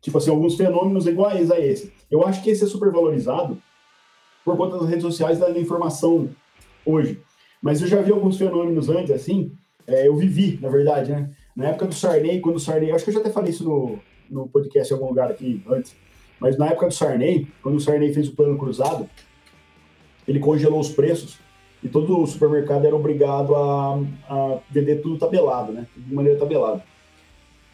[0.00, 1.92] Tipo assim, alguns fenômenos iguais a esse.
[2.10, 3.58] Eu acho que esse é super valorizado
[4.44, 6.30] por conta das redes sociais da informação
[6.86, 7.20] hoje.
[7.60, 9.52] Mas eu já vi alguns fenômenos antes, assim,
[9.86, 11.30] é, eu vivi, na verdade, né?
[11.58, 13.98] Na época do Sarney, quando o Sarney, acho que eu já até falei isso no,
[14.30, 15.92] no podcast em algum lugar aqui antes,
[16.38, 19.10] mas na época do Sarney, quando o Sarney fez o plano cruzado,
[20.28, 21.40] ele congelou os preços
[21.82, 25.88] e todo o supermercado era obrigado a, a vender tudo tabelado, né?
[25.96, 26.80] De maneira tabelada.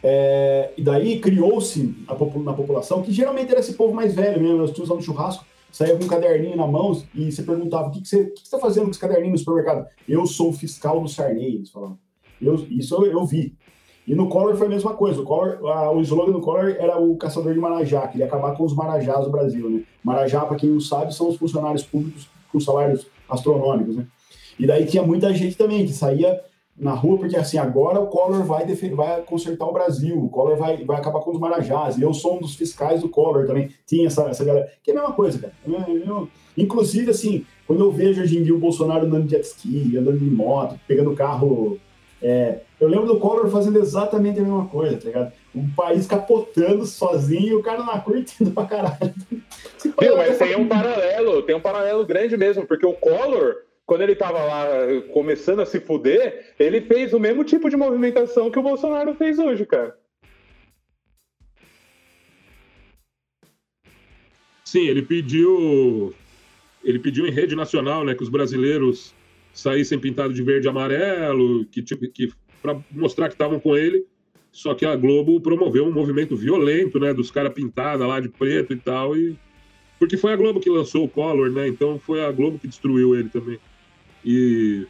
[0.01, 4.71] É, e daí criou-se na população, que geralmente era esse povo mais velho mesmo, os
[4.71, 8.07] tios do churrasco, saía com um caderninho na mão e você perguntava: o que, que
[8.07, 9.85] você está fazendo com esse caderninho no supermercado?
[10.09, 11.99] Eu sou o fiscal do Sarney, eles falavam.
[12.41, 13.55] Eu, isso eu, eu, vi.
[14.07, 15.21] E no Collor foi a mesma coisa.
[15.21, 18.55] O, Collor, a, o slogan do Collor era o caçador de Marajá, que ia acabar
[18.55, 19.69] com os Marajás do Brasil.
[19.69, 19.81] Né?
[20.03, 23.97] Marajá, para quem não sabe, são os funcionários públicos com salários astronômicos.
[23.97, 24.05] Né?
[24.59, 26.39] E daí tinha muita gente também que saía
[26.77, 30.57] na rua, porque assim, agora o Collor vai, defender, vai consertar o Brasil, o Collor
[30.57, 33.69] vai, vai acabar com os Marajás, e eu sou um dos fiscais do Collor também,
[33.87, 35.53] tinha essa, essa galera, que é a mesma coisa, cara.
[35.65, 39.45] Eu, eu, inclusive, assim, quando eu vejo hoje em dia o Bolsonaro andando de jet
[39.45, 41.79] ski, andando de moto, pegando carro.
[42.21, 45.33] É, eu lembro do Collor fazendo exatamente a mesma coisa, tá ligado?
[45.53, 49.13] O país capotando sozinho e o cara na curtindo pra caralho.
[49.99, 54.13] Viu, mas tem um paralelo, tem um paralelo grande mesmo, porque o Collor quando ele
[54.13, 54.67] estava lá
[55.13, 59.37] começando a se fuder, ele fez o mesmo tipo de movimentação que o Bolsonaro fez
[59.37, 59.95] hoje, cara.
[64.63, 66.13] Sim, ele pediu.
[66.83, 69.13] Ele pediu em rede nacional, né, que os brasileiros
[69.53, 72.31] saíssem pintados de verde e amarelo, que, tipo, que
[72.65, 74.05] para mostrar que estavam com ele.
[74.51, 78.73] Só que a Globo promoveu um movimento violento, né, dos caras pintados lá de preto
[78.73, 79.37] e tal, e
[79.99, 81.67] porque foi a Globo que lançou o Collor, né?
[81.67, 83.59] Então foi a Globo que destruiu ele também.
[84.23, 84.87] E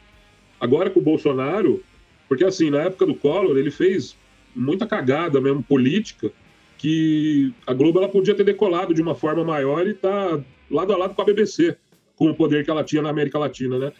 [0.59, 1.83] agora com o Bolsonaro,
[2.27, 4.15] porque assim, na época do Collor, ele fez
[4.55, 6.31] muita cagada mesmo política,
[6.77, 10.97] que a Globo ela podia ter decolado de uma forma maior e tá lado a
[10.97, 11.75] lado com a BBC,
[12.15, 13.91] com o poder que ela tinha na América Latina, né?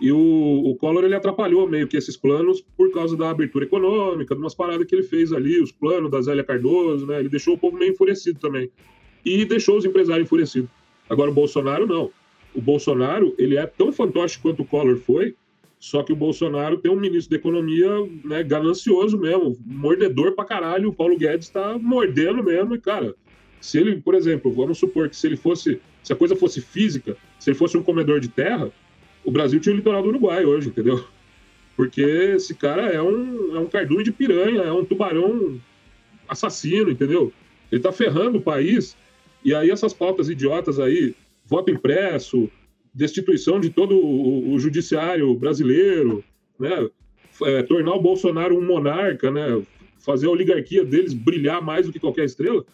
[0.00, 4.34] E o, o Collor ele atrapalhou meio que esses planos por causa da abertura econômica,
[4.34, 7.18] de umas paradas que ele fez ali, os planos da Zélia Cardoso, né?
[7.18, 8.70] Ele deixou o povo meio enfurecido também.
[9.24, 10.68] E deixou os empresários enfurecidos.
[11.08, 12.10] Agora o Bolsonaro não
[12.56, 15.34] o Bolsonaro ele é tão fantoche quanto o Collor foi,
[15.78, 17.90] só que o Bolsonaro tem um ministro da Economia
[18.24, 20.88] né, ganancioso mesmo, mordedor pra caralho.
[20.88, 22.74] O Paulo Guedes tá mordendo mesmo.
[22.74, 23.14] E, cara,
[23.60, 27.14] se ele, por exemplo, vamos supor que se ele fosse, se a coisa fosse física,
[27.38, 28.72] se ele fosse um comedor de terra,
[29.26, 31.04] o Brasil tinha o litoral do Uruguai hoje, entendeu?
[31.76, 35.60] Porque esse cara é um, é um cardume de piranha, é um tubarão
[36.28, 37.32] assassino, entendeu?
[37.70, 38.96] Ele tá ferrando o país.
[39.44, 42.50] E aí essas pautas idiotas aí, voto impresso,
[42.94, 46.24] destituição de todo o, o judiciário brasileiro,
[46.58, 46.88] né?
[47.42, 49.62] É, tornar o Bolsonaro um monarca, né?
[49.98, 52.64] fazer a oligarquia deles brilhar mais do que qualquer estrela.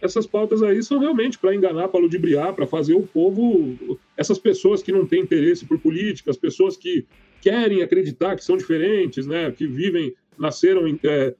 [0.00, 4.82] Essas pautas aí são realmente para enganar, para ludibriar, para fazer o povo, essas pessoas
[4.82, 7.04] que não têm interesse por política, as pessoas que
[7.40, 9.50] querem acreditar que são diferentes, né?
[9.50, 11.34] que vivem, nasceram é,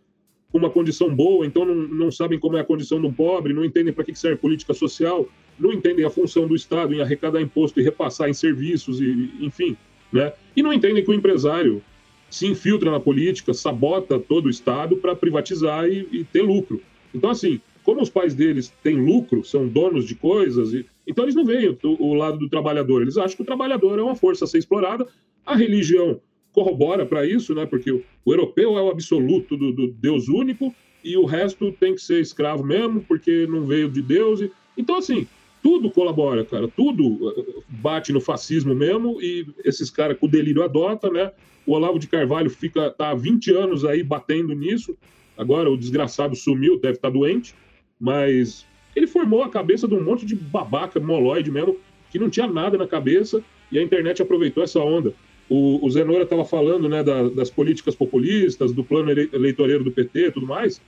[0.50, 3.64] com uma condição boa, então não, não sabem como é a condição do pobre, não
[3.64, 7.80] entendem para que serve política social, não entendem a função do Estado em arrecadar imposto
[7.80, 9.76] e repassar em serviços, e, enfim,
[10.12, 10.32] né?
[10.56, 11.82] E não entendem que o empresário
[12.30, 16.80] se infiltra na política, sabota todo o Estado para privatizar e, e, ter lucro.
[17.14, 21.34] Então, assim, como os pais deles têm lucro, são donos de coisas, e, então eles
[21.34, 23.00] não veem o, o lado do trabalhador.
[23.00, 25.08] Eles acham que o trabalhador é uma força a ser explorada.
[25.46, 26.20] A religião
[26.52, 27.64] corrobora para isso, né?
[27.64, 31.94] Porque o, o, europeu é o absoluto do, do, Deus único e o resto tem
[31.94, 34.42] que ser escravo mesmo, porque não veio de Deus.
[34.42, 34.52] E...
[34.76, 35.26] Então, assim,
[35.62, 36.68] tudo colabora, cara.
[36.68, 41.32] Tudo eh, bate no fascismo mesmo e esses caras com o delírio adota, né?
[41.64, 44.94] O Olavo de Carvalho fica tá há 20 anos aí batendo nisso.
[45.38, 47.54] Agora o desgraçado sumiu, deve estar tá doente,
[48.00, 51.76] mas ele formou a cabeça de um monte de babaca moloide mesmo,
[52.10, 55.14] que não tinha nada na cabeça e a internet aproveitou essa onda.
[55.48, 60.32] O, o Zenora estava falando né, da, das políticas populistas, do plano eleitoreiro do PT
[60.32, 60.80] tudo mais,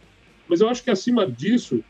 [0.49, 1.83] mas eu acho que acima disso,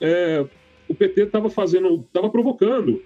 [0.00, 0.46] é,
[0.88, 3.02] o PT estava fazendo, estava provocando.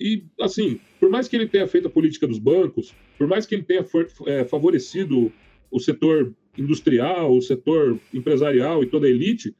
[0.00, 3.54] E, assim, por mais que ele tenha feito a política dos bancos, por mais que
[3.54, 3.84] ele tenha
[4.26, 5.32] é, favorecido
[5.70, 9.54] o setor industrial, o setor empresarial e toda a elite,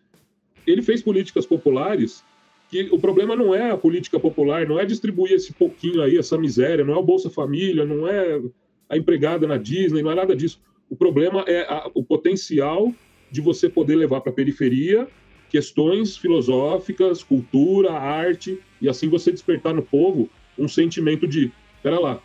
[0.66, 2.24] ele fez políticas populares
[2.70, 6.36] que o problema não é a política popular, não é distribuir esse pouquinho aí, essa
[6.36, 8.40] miséria, não é o Bolsa Família, não é
[8.88, 10.60] a empregada na Disney, não é nada disso.
[10.90, 12.92] O problema é a, o potencial
[13.30, 15.08] de você poder levar para a periferia
[15.50, 21.50] questões filosóficas, cultura, arte, e assim você despertar no povo um sentimento de:
[21.82, 22.22] pera lá,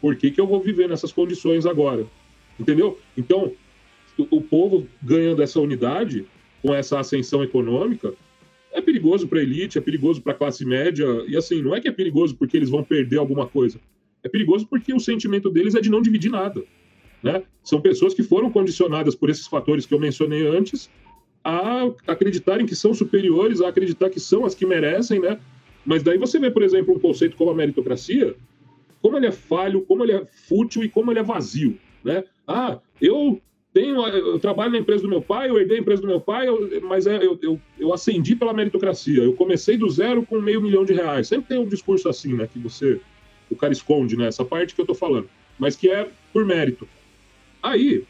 [0.00, 2.06] por que, que eu vou viver nessas condições agora?
[2.58, 2.98] Entendeu?
[3.16, 3.52] Então,
[4.30, 6.26] o povo ganhando essa unidade,
[6.64, 8.14] com essa ascensão econômica,
[8.72, 11.80] é perigoso para a elite, é perigoso para a classe média, e assim, não é
[11.80, 13.78] que é perigoso porque eles vão perder alguma coisa,
[14.22, 16.64] é perigoso porque o sentimento deles é de não dividir nada.
[17.22, 17.42] Né?
[17.62, 20.90] São pessoas que foram condicionadas por esses fatores que eu mencionei antes
[21.44, 25.38] a acreditarem que são superiores, a acreditar que são as que merecem, né?
[25.84, 28.34] Mas daí você vê, por exemplo, um conceito como a meritocracia,
[29.02, 32.24] como ele é falho, como ele é fútil e como ele é vazio, né?
[32.46, 33.42] Ah, eu
[33.74, 36.48] tenho, eu trabalho na empresa do meu pai, eu herdei a empresa do meu pai,
[36.48, 40.62] eu, mas é, eu, eu, eu ascendi pela meritocracia, eu comecei do zero com meio
[40.62, 41.26] milhão de reais.
[41.26, 42.46] Sempre tem um discurso assim, né?
[42.46, 43.00] Que você
[43.50, 44.28] o cara esconde, né?
[44.28, 46.88] Essa parte que eu tô falando, mas que é por mérito.
[47.60, 48.04] Aí,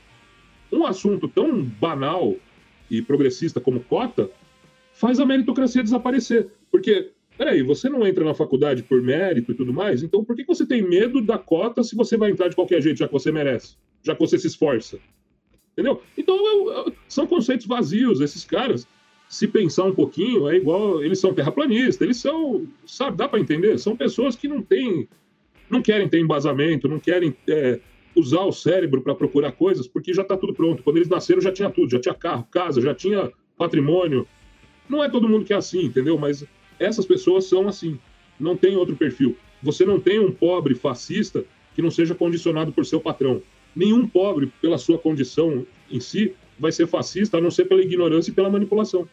[0.70, 2.36] um assunto tão banal
[2.90, 4.30] e progressista como cota
[4.92, 6.48] faz a meritocracia desaparecer.
[6.70, 10.44] Porque, peraí, você não entra na faculdade por mérito e tudo mais, então por que
[10.44, 13.32] você tem medo da cota se você vai entrar de qualquer jeito, já que você
[13.32, 14.98] merece, já que você se esforça?
[15.74, 16.00] Entendeu?
[16.16, 18.20] Então, eu, eu, são conceitos vazios.
[18.20, 18.86] Esses caras,
[19.28, 21.02] se pensar um pouquinho, é igual.
[21.02, 22.66] Eles são terraplanistas, eles são.
[22.86, 23.78] Sabe, dá para entender?
[23.78, 25.08] São pessoas que não têm.
[25.68, 27.80] Não querem ter embasamento, não querem é,
[28.14, 30.82] usar o cérebro para procurar coisas, porque já está tudo pronto.
[30.82, 34.26] Quando eles nasceram, já tinha tudo, já tinha carro, casa, já tinha patrimônio.
[34.88, 36.16] Não é todo mundo que é assim, entendeu?
[36.16, 36.44] Mas
[36.78, 37.98] essas pessoas são assim.
[38.38, 39.36] Não tem outro perfil.
[39.62, 43.42] Você não tem um pobre fascista que não seja condicionado por seu patrão.
[43.74, 48.30] Nenhum pobre, pela sua condição em si, vai ser fascista, a não ser pela ignorância
[48.30, 49.08] e pela manipulação.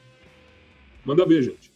[1.03, 1.71] Manda ver, gente.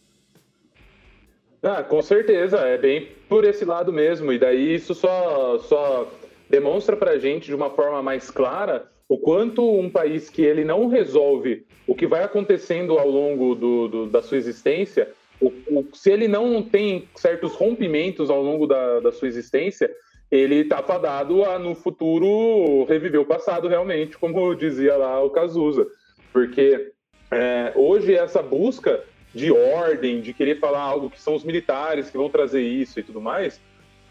[1.62, 4.32] Ah, com certeza, é bem por esse lado mesmo.
[4.32, 6.12] E daí isso só, só
[6.48, 10.64] demonstra para a gente de uma forma mais clara o quanto um país que ele
[10.64, 15.08] não resolve o que vai acontecendo ao longo do, do da sua existência,
[15.40, 19.90] o, o, se ele não tem certos rompimentos ao longo da, da sua existência,
[20.30, 25.86] ele está fadado a, no futuro, reviver o passado realmente, como dizia lá o Cazuza.
[26.32, 26.92] Porque
[27.30, 29.02] é, hoje essa busca
[29.34, 33.02] de ordem, de querer falar algo que são os militares que vão trazer isso e
[33.02, 33.60] tudo mais,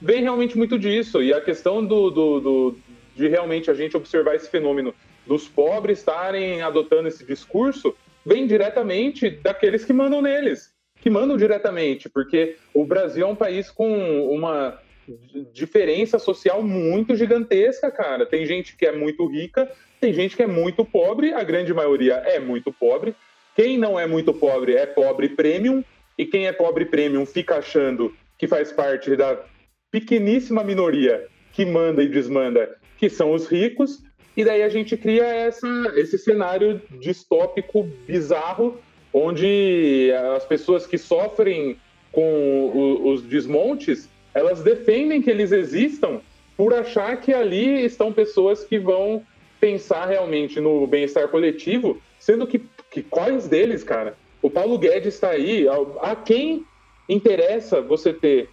[0.01, 1.21] vem realmente muito disso.
[1.21, 2.77] E a questão do, do, do
[3.15, 4.93] de realmente a gente observar esse fenômeno
[5.25, 12.09] dos pobres estarem adotando esse discurso vem diretamente daqueles que mandam neles, que mandam diretamente,
[12.09, 14.79] porque o Brasil é um país com uma
[15.53, 18.25] diferença social muito gigantesca, cara.
[18.25, 22.15] Tem gente que é muito rica, tem gente que é muito pobre, a grande maioria
[22.15, 23.15] é muito pobre.
[23.55, 25.83] Quem não é muito pobre é pobre premium,
[26.17, 29.43] e quem é pobre premium fica achando que faz parte da
[29.91, 34.03] pequeníssima minoria que manda e desmanda, que são os ricos,
[34.35, 38.77] e daí a gente cria essa, esse cenário distópico bizarro,
[39.13, 41.77] onde as pessoas que sofrem
[42.11, 46.19] com os desmontes elas defendem que eles existam
[46.57, 49.23] por achar que ali estão pessoas que vão
[49.59, 54.15] pensar realmente no bem-estar coletivo, sendo que, que quais deles, cara?
[54.41, 55.67] O Paulo Guedes está aí.
[55.67, 56.65] A, a, quem
[57.07, 58.49] interessa você ter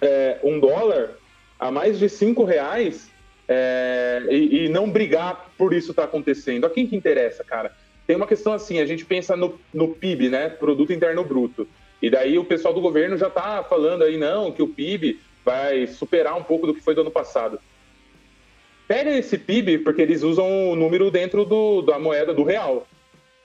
[0.00, 1.16] é, um dólar
[1.58, 3.10] a mais de cinco reais
[3.48, 6.66] é, e, e, não brigar por isso tá acontecendo?
[6.66, 7.72] A quem que interessa, cara?
[8.06, 10.50] Tem uma questão assim, a gente pensa no, no PIB, né?
[10.50, 11.66] Produto Interno Bruto.
[12.04, 15.86] E daí o pessoal do governo já está falando aí, não, que o PIB vai
[15.86, 17.58] superar um pouco do que foi do ano passado.
[18.86, 22.86] Pega esse PIB, porque eles usam o número dentro do, da moeda do real.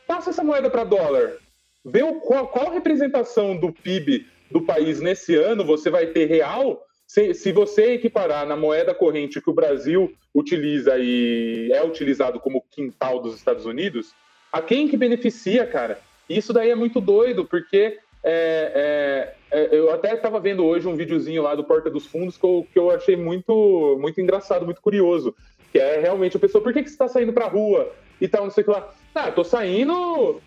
[0.05, 1.37] Passa essa moeda para dólar.
[1.85, 6.85] Vê o, qual, qual representação do PIB do país nesse ano você vai ter real.
[7.07, 12.65] Se, se você equiparar na moeda corrente que o Brasil utiliza e é utilizado como
[12.69, 14.11] quintal dos Estados Unidos,
[14.51, 16.01] a quem que beneficia, cara?
[16.29, 20.95] Isso daí é muito doido, porque é, é, é, eu até estava vendo hoje um
[20.95, 24.81] videozinho lá do Porta dos Fundos que eu, que eu achei muito, muito engraçado, muito
[24.81, 25.35] curioso.
[25.71, 28.43] Que é realmente a pessoa, por que, que você está saindo pra rua e tal,
[28.43, 28.93] não sei o que lá.
[29.13, 30.41] Ah, tô saindo.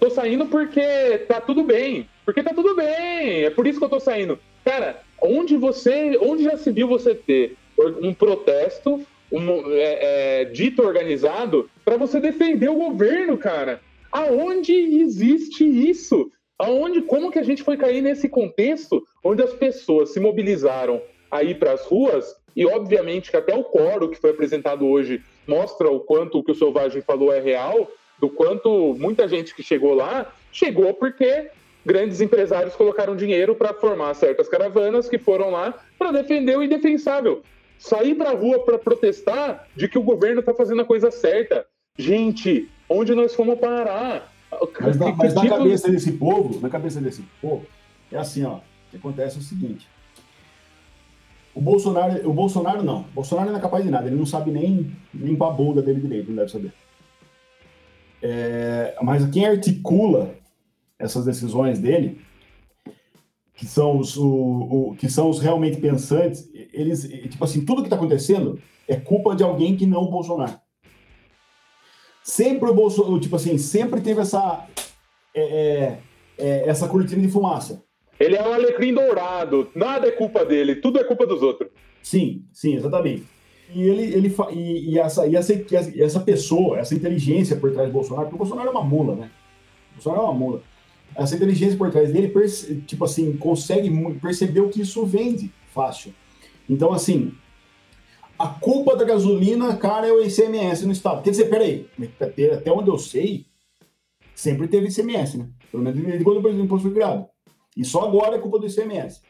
[0.00, 2.08] Tô saindo porque tá tudo bem.
[2.24, 3.44] Porque tá tudo bem.
[3.44, 4.38] É por isso que eu tô saindo.
[4.64, 6.18] Cara, onde você.
[6.20, 7.56] Onde já se viu você ter
[8.02, 13.80] um protesto um, é, é, dito organizado para você defender o governo, cara?
[14.10, 16.30] Aonde existe isso?
[16.58, 21.42] Aonde, como que a gente foi cair nesse contexto onde as pessoas se mobilizaram a
[21.42, 25.88] ir para as ruas e obviamente que até o coro que foi apresentado hoje mostra
[25.88, 29.94] o quanto o que o Selvagem falou é real, do quanto muita gente que chegou
[29.94, 31.48] lá chegou porque
[31.86, 37.42] grandes empresários colocaram dinheiro para formar certas caravanas que foram lá para defender o indefensável.
[37.78, 41.64] Sair para a rua para protestar de que o governo está fazendo a coisa certa.
[41.96, 44.32] Gente, onde nós fomos parar?
[44.80, 47.66] Mas, na, mas na cabeça desse povo, na cabeça desse povo,
[48.10, 48.60] é assim, ó.
[48.90, 49.86] Que acontece é o seguinte.
[51.54, 53.00] O Bolsonaro, o Bolsonaro não.
[53.00, 54.06] O Bolsonaro não é capaz de nada.
[54.06, 56.72] Ele não sabe nem limpar a bunda dele direito, não deve saber.
[58.22, 60.34] É, mas quem articula
[60.98, 62.20] essas decisões dele,
[63.54, 67.86] que são os, o, o, que são os realmente pensantes, eles, tipo assim, tudo que
[67.86, 70.58] está acontecendo é culpa de alguém que não o Bolsonaro.
[72.28, 74.66] Sempre o Bolsonaro, tipo assim, sempre teve essa,
[75.34, 75.98] é, é,
[76.36, 77.82] é, essa cortina de fumaça.
[78.20, 81.70] Ele é um alecrim dourado, nada é culpa dele, tudo é culpa dos outros.
[82.02, 83.24] Sim, sim, exatamente.
[83.74, 87.88] E ele, ele e, e, essa, e, essa, e essa pessoa, essa inteligência por trás
[87.88, 89.30] do Bolsonaro, porque o Bolsonaro é uma mula, né?
[89.92, 90.62] O Bolsonaro é uma mula.
[91.16, 92.30] Essa inteligência por trás dele,
[92.86, 96.12] tipo assim, consegue perceber o que isso vende fácil.
[96.68, 97.32] Então, assim,
[98.38, 101.22] a culpa da gasolina, cara, é o ICMS no estado.
[101.22, 101.88] Quer dizer, peraí,
[102.52, 103.46] até onde eu sei,
[104.34, 105.48] sempre teve ICMS, né?
[105.70, 107.26] Pelo menos desde quando o imposto foi criado.
[107.76, 109.22] E só agora é culpa do ICMS.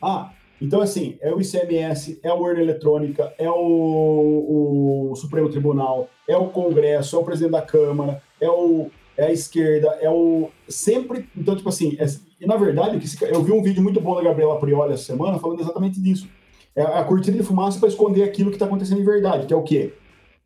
[0.00, 6.08] Ah, Então, assim, é o ICMS, é a urna eletrônica, é o, o Supremo Tribunal,
[6.28, 10.50] é o Congresso, é o presidente da Câmara, é, o, é a esquerda, é o.
[10.68, 11.28] Sempre.
[11.36, 12.06] Então, tipo assim, é,
[12.40, 15.60] e na verdade, eu vi um vídeo muito bom da Gabriela Prioli essa semana falando
[15.60, 16.28] exatamente disso.
[16.74, 19.56] É a cortina de fumaça para esconder aquilo que está acontecendo em verdade, que é
[19.56, 19.92] o quê?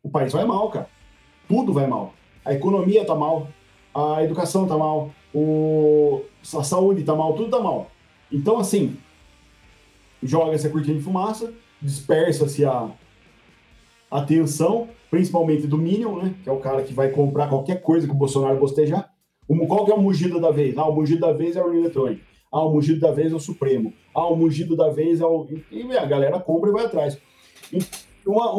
[0.03, 0.89] O país vai mal, cara.
[1.47, 2.13] Tudo vai mal.
[2.43, 3.47] A economia tá mal,
[3.93, 6.21] a educação tá mal, o,
[6.57, 7.89] a saúde tá mal, tudo tá mal.
[8.31, 8.97] Então, assim,
[10.21, 12.91] joga essa cortina de fumaça, dispersa-se a
[14.11, 16.35] atenção, principalmente do Minion, né?
[16.43, 19.13] Que é o cara que vai comprar qualquer coisa que o Bolsonaro bostejar.
[19.67, 20.77] Qual que é o mugido da vez?
[20.77, 22.26] Ah, o mugido da vez é a urna eletrônica.
[22.51, 23.93] Ah, o mugido da vez é o Supremo.
[24.13, 25.47] Ah, o mugido da vez é o.
[25.71, 27.17] E a galera compra e vai atrás.
[27.71, 27.79] E
[28.25, 28.51] uma,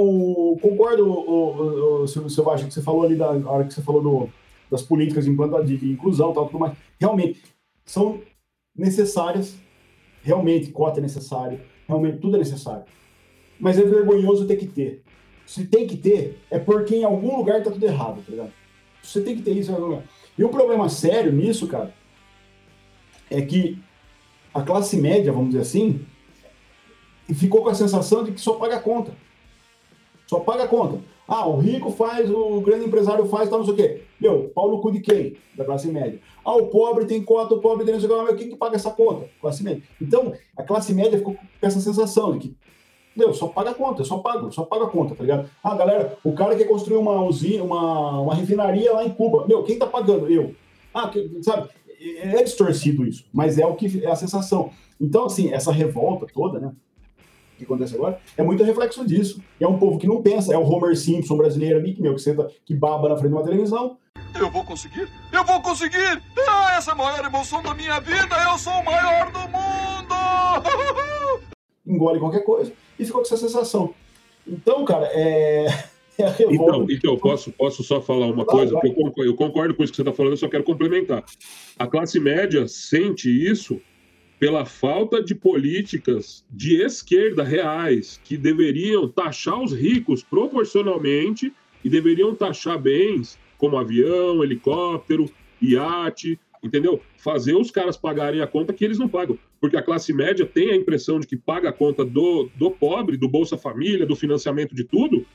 [0.61, 4.03] concordo, o, o, o, seu Vasco, que você falou ali da hora que você falou
[4.03, 4.29] do,
[4.71, 6.77] das políticas de, de inclusão tal, tudo mais.
[6.99, 7.43] Realmente,
[7.85, 8.21] são
[8.77, 9.57] necessárias
[10.23, 12.85] Realmente, cota é necessário, realmente tudo é necessário.
[13.59, 15.03] Mas é vergonhoso ter que ter.
[15.47, 18.53] Se tem que ter, é porque em algum lugar tá tudo errado, tá ligado?
[19.03, 20.05] Você tem que ter isso em algum lugar.
[20.37, 21.95] E o problema sério nisso, cara,
[23.31, 23.79] é que
[24.53, 26.05] a classe média, vamos dizer assim,
[27.35, 29.13] ficou com a sensação de que só paga a conta.
[30.27, 31.01] Só paga a conta.
[31.27, 34.03] Ah, o rico faz, o grande empresário faz, tal, não sei o quê.
[34.19, 35.37] Meu, pau no cu de quem?
[35.55, 36.19] Da classe média.
[36.43, 38.25] Ah, o pobre tem cota, o pobre tem não sei o quê.
[38.27, 39.29] Mas quem que paga essa conta?
[39.41, 39.83] Classe média.
[40.01, 42.57] Então, a classe média ficou com essa sensação de que,
[43.15, 45.51] meu, só paga a conta, só paga, só paga a conta, tá ligado?
[45.63, 49.47] Ah, galera, o cara quer construir uma usina, uma, uma refinaria lá em Cuba.
[49.47, 50.31] Meu, quem tá pagando?
[50.31, 50.55] Eu.
[50.95, 51.69] Ah, que, sabe?
[52.01, 54.71] É distorcido isso, mas é o que é a sensação.
[55.01, 56.73] Então, assim, essa revolta toda, né?
[57.59, 59.43] que acontece agora, é muito reflexo disso.
[59.61, 62.15] E é um povo que não pensa, é o Homer Simpson brasileiro ali, que, meu,
[62.15, 63.99] que senta, que baba na frente de uma televisão.
[64.39, 65.09] Eu vou conseguir!
[65.33, 66.23] Eu vou conseguir!
[66.49, 68.37] Ah, essa é a maior emoção da minha vida!
[68.51, 70.15] Eu sou o maior do mundo!
[71.87, 73.95] Engole qualquer coisa e ficou com essa sensação.
[74.47, 75.67] Então, cara, é.
[76.19, 78.73] É então, então posso, posso só falar uma coisa?
[78.73, 78.89] Vai.
[78.89, 81.25] Eu, concordo, eu concordo com isso que você está falando, eu só quero complementar.
[81.79, 83.81] A classe média sente isso
[84.39, 91.53] pela falta de políticas de esquerda reais que deveriam taxar os ricos proporcionalmente
[91.85, 97.01] e deveriam taxar bens como avião, helicóptero, iate, entendeu?
[97.17, 99.39] Fazer os caras pagarem a conta que eles não pagam.
[99.61, 103.17] Porque a classe média tem a impressão de que paga a conta do, do pobre,
[103.17, 105.27] do Bolsa Família, do financiamento de tudo,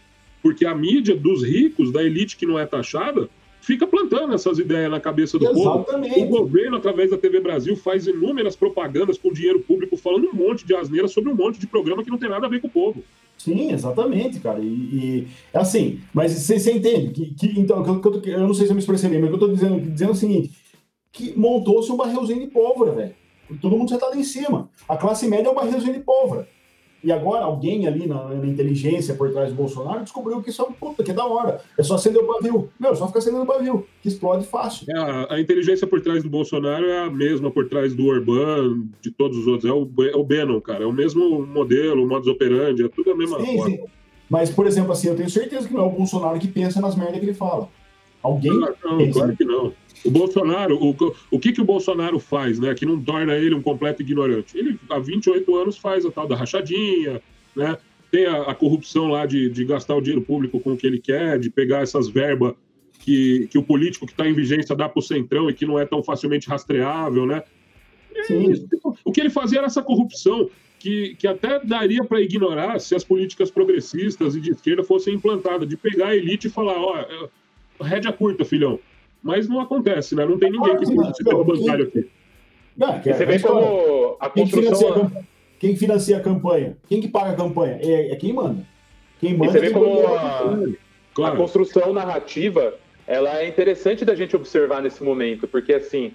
[0.44, 3.30] porque a mídia dos ricos, da elite que não é taxada,
[3.62, 6.16] fica plantando essas ideias na cabeça do Exatamente.
[6.16, 6.26] povo.
[6.26, 10.66] O governo, através da TV Brasil, faz inúmeras propagandas com dinheiro público, falando um monte
[10.66, 12.72] de asneira sobre um monte de programa que não tem nada a ver com o
[12.72, 13.02] povo.
[13.38, 14.60] Sim, exatamente, cara.
[14.60, 18.66] E, e assim, mas você, você entende que, que então, que eu, eu, não sei
[18.66, 20.52] se eu me expressei bem, mas eu tô dizendo, dizendo o seguinte:
[21.12, 23.16] que montou-se um barrilzinho de pólvora, velho.
[23.62, 24.70] Todo mundo sentado em cima.
[24.88, 26.48] A classe média é um barrilzinho de pólvora.
[27.04, 30.66] E agora alguém ali na, na, inteligência por trás do Bolsonaro descobriu que isso é
[30.66, 31.60] um puta, que é da hora.
[31.78, 32.70] É só acender o pavio.
[32.80, 34.86] Meu, é só ficar acendendo o pavio, que explode fácil.
[34.90, 38.84] É, a, a, inteligência por trás do Bolsonaro é a mesma por trás do Orbán,
[39.02, 39.70] de todos os outros.
[39.70, 40.86] É o, é o Bannon, cara.
[40.86, 43.80] É o mesmo modelo, o modus operandi, é tudo a mesma sim, Sim.
[44.30, 46.96] Mas, por exemplo, assim, eu tenho certeza que não é o Bolsonaro que pensa nas
[46.96, 47.70] merdas que ele fala.
[48.24, 48.52] Alguém.
[48.52, 49.74] Não, não claro que não.
[50.06, 50.96] O Bolsonaro, o,
[51.32, 52.74] o que, que o Bolsonaro faz, né?
[52.74, 54.58] Que não torna ele um completo ignorante?
[54.58, 57.22] Ele, há 28 anos, faz a tal da rachadinha,
[57.56, 57.78] né?
[58.12, 61.00] Tem a, a corrupção lá de, de gastar o dinheiro público com o que ele
[61.00, 62.54] quer, de pegar essas verbas
[63.00, 65.78] que, que o político que está em vigência dá para o centrão e que não
[65.78, 67.44] é tão facilmente rastreável, né?
[68.26, 68.68] Sim.
[69.04, 70.50] O que ele fazia era essa corrupção,
[70.80, 75.68] que, que até daria para ignorar se as políticas progressistas e de esquerda fossem implantadas,
[75.68, 77.30] de pegar a elite e falar, ó,
[77.82, 78.80] rédea curta, filhão.
[79.24, 80.26] Mas não acontece, né?
[80.26, 82.10] Não tem ninguém que tenha sistema bancário aqui.
[82.76, 85.12] Não, que você vê como a construção...
[85.64, 86.76] Quem financia a campanha?
[86.90, 87.80] Quem que paga a campanha?
[87.82, 88.66] É, é quem manda.
[89.22, 90.58] Quem manda e você vê como a,
[91.14, 91.34] claro.
[91.34, 92.74] a construção narrativa
[93.08, 96.12] ela é interessante da gente observar nesse momento, porque assim,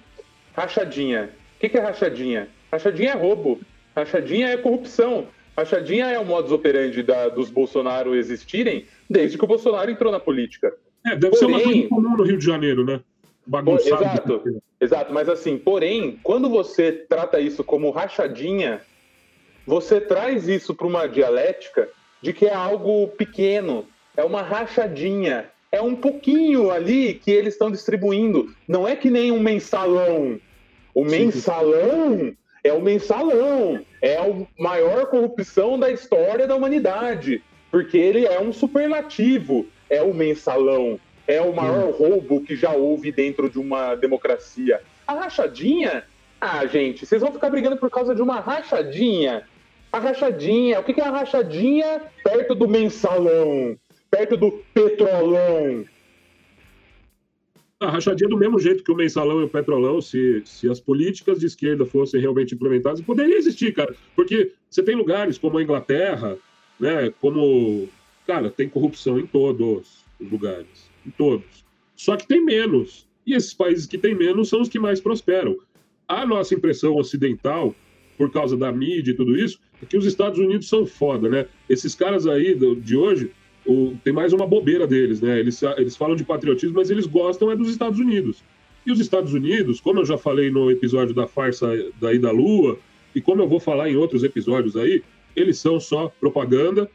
[0.53, 1.31] rachadinha.
[1.55, 2.47] O que, que é rachadinha?
[2.71, 3.59] Rachadinha é roubo.
[3.95, 5.27] Rachadinha é corrupção.
[5.57, 10.19] Rachadinha é o modus operandi da, dos Bolsonaro existirem desde que o Bolsonaro entrou na
[10.19, 10.73] política.
[11.05, 13.01] É, deve porém, ser uma coisa comum no Rio de Janeiro, né?
[13.45, 14.03] Bagunçado.
[14.03, 15.13] Exato, exato.
[15.13, 18.81] Mas assim, porém, quando você trata isso como rachadinha,
[19.65, 21.89] você traz isso para uma dialética
[22.21, 23.85] de que é algo pequeno,
[24.15, 28.53] é uma rachadinha, é um pouquinho ali que eles estão distribuindo.
[28.67, 30.39] Não é que nem um mensalão.
[30.93, 32.33] O mensalão
[32.63, 34.25] é o mensalão, é a
[34.57, 37.41] maior corrupção da história da humanidade,
[37.71, 43.11] porque ele é um superlativo é o mensalão, é o maior roubo que já houve
[43.11, 44.81] dentro de uma democracia.
[45.07, 46.03] A rachadinha,
[46.39, 49.43] ah, gente, vocês vão ficar brigando por causa de uma rachadinha.
[49.91, 53.75] A rachadinha, o que é a rachadinha perto do mensalão,
[54.09, 55.85] perto do petrolão?
[57.79, 61.39] A rachadinha do mesmo jeito que o mensalão e o petrolão, se, se as políticas
[61.39, 63.95] de esquerda fossem realmente implementadas, poderia existir, cara.
[64.15, 66.37] Porque você tem lugares como a Inglaterra,
[66.79, 67.11] né?
[67.21, 67.87] Como.
[68.29, 70.87] Cara, tem corrupção em todos os lugares.
[71.03, 71.65] Em todos.
[71.95, 73.07] Só que tem menos.
[73.25, 75.57] E esses países que têm menos são os que mais prosperam.
[76.07, 77.73] A nossa impressão ocidental,
[78.19, 81.47] por causa da mídia e tudo isso, é que os Estados Unidos são foda, né?
[81.67, 83.31] Esses caras aí de hoje
[83.65, 85.39] o, tem mais uma bobeira deles, né?
[85.39, 88.43] Eles, eles falam de patriotismo, mas eles gostam é dos Estados Unidos.
[88.85, 91.67] E os Estados Unidos, como eu já falei no episódio da farsa
[91.99, 92.77] daí da Lua,
[93.15, 95.01] e como eu vou falar em outros episódios aí,
[95.35, 96.87] eles são só propaganda.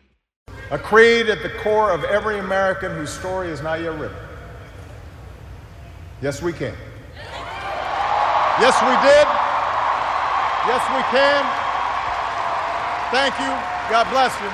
[0.74, 4.16] A creed at the core of every American whose story is not yet written.
[6.20, 6.74] Yes, we can.
[8.58, 9.26] Yes, we did.
[10.66, 11.44] Yes, we can.
[13.12, 13.52] Thank you.
[13.88, 14.50] God bless you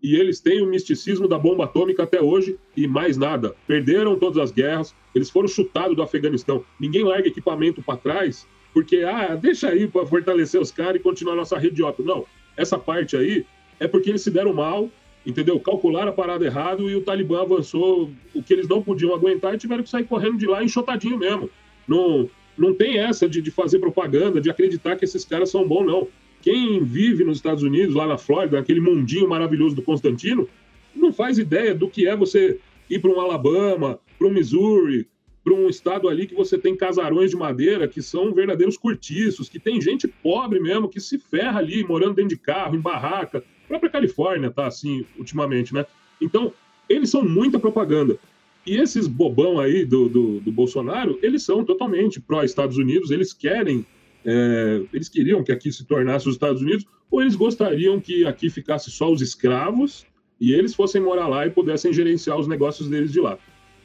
[0.00, 3.54] e eles têm o misticismo da bomba atômica até hoje e mais nada.
[3.66, 6.64] Perderam todas as guerras, eles foram chutados do Afeganistão.
[6.78, 11.34] Ninguém larga equipamento para trás porque, ah, deixa aí para fortalecer os caras e continuar
[11.34, 12.04] nossa rede de ópio.
[12.04, 12.24] Não,
[12.56, 13.44] essa parte aí
[13.80, 14.90] é porque eles se deram mal,
[15.24, 15.58] entendeu?
[15.60, 19.58] Calcularam a parada errado e o Talibã avançou o que eles não podiam aguentar e
[19.58, 21.50] tiveram que sair correndo de lá enxotadinho mesmo.
[21.86, 25.86] Não, não tem essa de, de fazer propaganda, de acreditar que esses caras são bons,
[25.86, 26.08] não.
[26.40, 30.48] Quem vive nos Estados Unidos, lá na Flórida, naquele mundinho maravilhoso do Constantino,
[30.94, 32.58] não faz ideia do que é você
[32.88, 35.06] ir para um Alabama, para um Missouri,
[35.44, 39.58] para um estado ali que você tem casarões de madeira que são verdadeiros cortiços, que
[39.58, 43.42] tem gente pobre mesmo que se ferra ali, morando dentro de carro, em barraca.
[43.68, 45.86] Própria Califórnia tá assim ultimamente, né?
[46.20, 46.52] Então,
[46.88, 48.18] eles são muita propaganda.
[48.66, 53.86] E esses bobão aí do, do, do Bolsonaro, eles são totalmente pró-Estados Unidos, eles querem
[54.24, 58.50] é, eles queriam que aqui se tornasse os Estados Unidos, ou eles gostariam que aqui
[58.50, 60.06] ficasse só os escravos
[60.40, 63.38] e eles fossem morar lá e pudessem gerenciar os negócios deles de lá.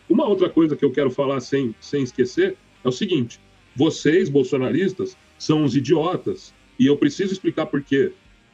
[0.10, 3.40] Uma outra coisa que eu quero falar sem, sem esquecer é o seguinte:
[3.76, 8.12] vocês, bolsonaristas, são os idiotas, e eu preciso explicar por quê.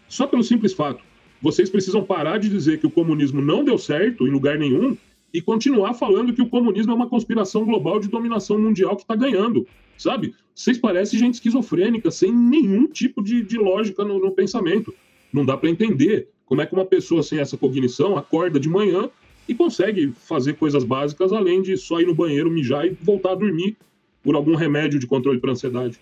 [0.07, 1.03] Só pelo simples fato,
[1.42, 4.98] vocês precisam parar de dizer que o comunismo não deu certo em lugar nenhum
[5.34, 9.16] e continuar falando que o comunismo é uma conspiração global de dominação mundial que está
[9.16, 9.66] ganhando,
[9.98, 10.34] sabe?
[10.56, 14.94] Vocês parecem gente esquizofrênica, sem nenhum tipo de, de lógica no, no pensamento.
[15.32, 19.10] Não dá para entender como é que uma pessoa sem essa cognição acorda de manhã
[19.48, 23.36] e consegue fazer coisas básicas além de só ir no banheiro, mijar e voltar a
[23.36, 23.78] dormir
[24.24, 26.00] por algum remédio de controle para ansiedade.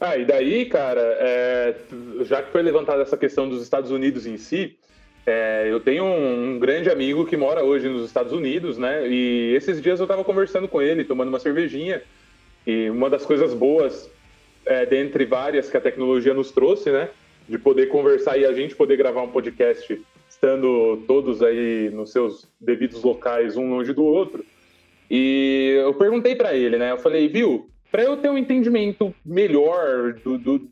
[0.00, 1.74] Ah, e daí, cara, é,
[2.22, 4.78] já que foi levantada essa questão dos Estados Unidos em si,
[5.26, 9.06] é, eu tenho um, um, grande amigo que mora hoje nos Estados Unidos, né?
[9.06, 12.02] E esses dias eu estava conversando com ele, tomando uma cervejinha.
[12.66, 14.10] E uma das coisas boas,
[14.64, 17.10] é, dentre várias que a tecnologia nos trouxe, né?
[17.46, 22.48] De poder conversar e a gente poder gravar um podcast estando todos aí nos seus
[22.58, 24.42] devidos locais, um longe do outro.
[25.10, 26.92] E eu perguntei para ele, né?
[26.92, 30.68] Eu falei, viu, para eu ter um entendimento melhor do, do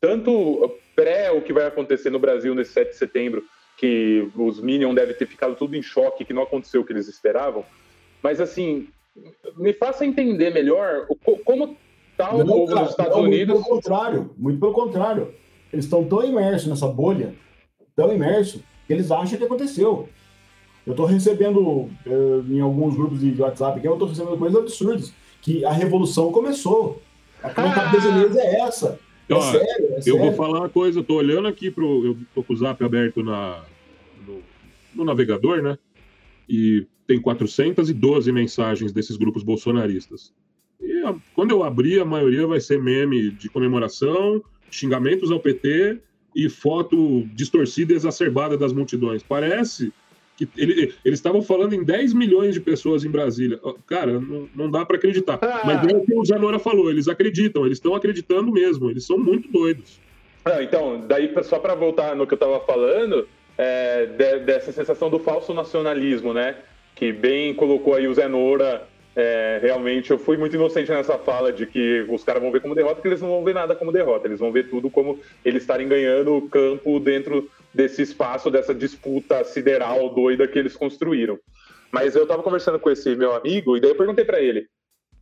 [0.00, 3.44] tanto pré o que vai acontecer no Brasil nesse 7 de setembro,
[3.76, 7.08] que os Minions devem ter ficado tudo em choque, que não aconteceu o que eles
[7.08, 7.64] esperavam.
[8.22, 8.88] Mas, assim,
[9.56, 11.06] me faça entender melhor
[11.44, 11.76] como
[12.12, 13.54] está o povo nos Estados não, Unidos.
[13.54, 15.34] Muito pelo contrário, muito pelo contrário.
[15.72, 17.34] Eles estão tão imersos nessa bolha,
[17.96, 20.08] tão imersos, que eles acham que aconteceu.
[20.86, 25.14] Eu estou recebendo uh, em alguns grupos de WhatsApp que eu estou recebendo coisas absurdas,
[25.40, 27.02] que a revolução começou.
[27.42, 28.98] A cabeça deles é essa.
[29.28, 30.18] É Ó, sério, é eu sério.
[30.18, 32.04] vou falar uma coisa, eu tô olhando aqui pro.
[32.04, 33.62] Eu tô com o zap aberto na,
[34.26, 34.42] no,
[34.94, 35.78] no navegador, né?
[36.48, 40.32] E tem 412 mensagens desses grupos bolsonaristas.
[40.80, 46.00] E a, quando eu abrir, a maioria vai ser meme de comemoração, xingamentos ao PT
[46.34, 49.22] e foto distorcida e exacerbada das multidões.
[49.22, 49.92] Parece
[50.46, 53.60] que ele, eles estavam falando em 10 milhões de pessoas em Brasília.
[53.86, 55.38] Cara, não, não dá para acreditar.
[55.42, 55.62] Ah.
[55.64, 59.18] Mas é o que o Zanora falou, eles acreditam, eles estão acreditando mesmo, eles são
[59.18, 60.00] muito doidos.
[60.44, 63.28] Ah, então, daí só para voltar no que eu estava falando,
[63.58, 66.56] é, de, dessa sensação do falso nacionalismo, né?
[66.94, 71.66] Que bem colocou aí o Zenora é, realmente eu fui muito inocente nessa fala de
[71.66, 74.26] que os caras vão ver como derrota, que eles não vão ver nada como derrota,
[74.26, 79.42] eles vão ver tudo como eles estarem ganhando o campo dentro desse espaço, dessa disputa
[79.44, 81.38] sideral doida que eles construíram.
[81.90, 84.66] Mas eu estava conversando com esse meu amigo e daí eu perguntei para ele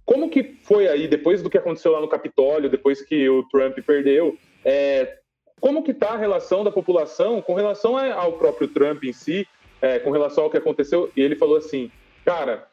[0.08, 3.78] como que foi aí, depois do que aconteceu lá no Capitólio, depois que o Trump
[3.86, 5.18] perdeu, é,
[5.60, 9.46] como que está a relação da população com relação ao próprio Trump em si,
[9.82, 11.12] é, com relação ao que aconteceu?
[11.14, 11.90] E ele falou assim,
[12.24, 12.66] cara,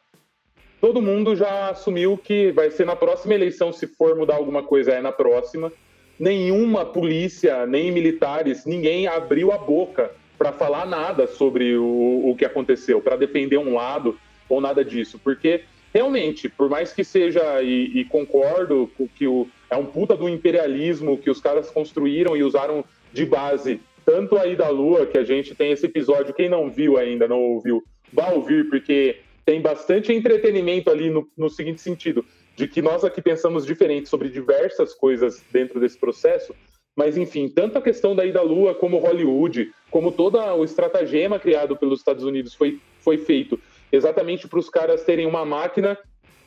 [0.80, 4.92] todo mundo já assumiu que vai ser na próxima eleição, se for mudar alguma coisa,
[4.92, 5.72] é na próxima.
[6.18, 12.44] nenhuma polícia, nem militares, ninguém abriu a boca para falar nada sobre o, o que
[12.44, 14.18] aconteceu, para defender um lado
[14.48, 15.62] ou nada disso, porque
[15.92, 20.28] realmente, por mais que seja, e, e concordo com que o, é um puta do
[20.28, 25.24] imperialismo que os caras construíram e usaram de base, tanto aí da Lua, que a
[25.24, 29.16] gente tem esse episódio, quem não viu ainda, não ouviu, vá ouvir, porque
[29.46, 32.24] tem bastante entretenimento ali no, no seguinte sentido,
[32.56, 36.52] de que nós aqui pensamos diferente sobre diversas coisas dentro desse processo,
[36.96, 41.38] mas enfim, tanto a questão da ida à Lua como Hollywood, como todo o estratagema
[41.38, 43.58] criado pelos Estados Unidos foi, foi feito
[43.92, 45.96] exatamente para os caras terem uma máquina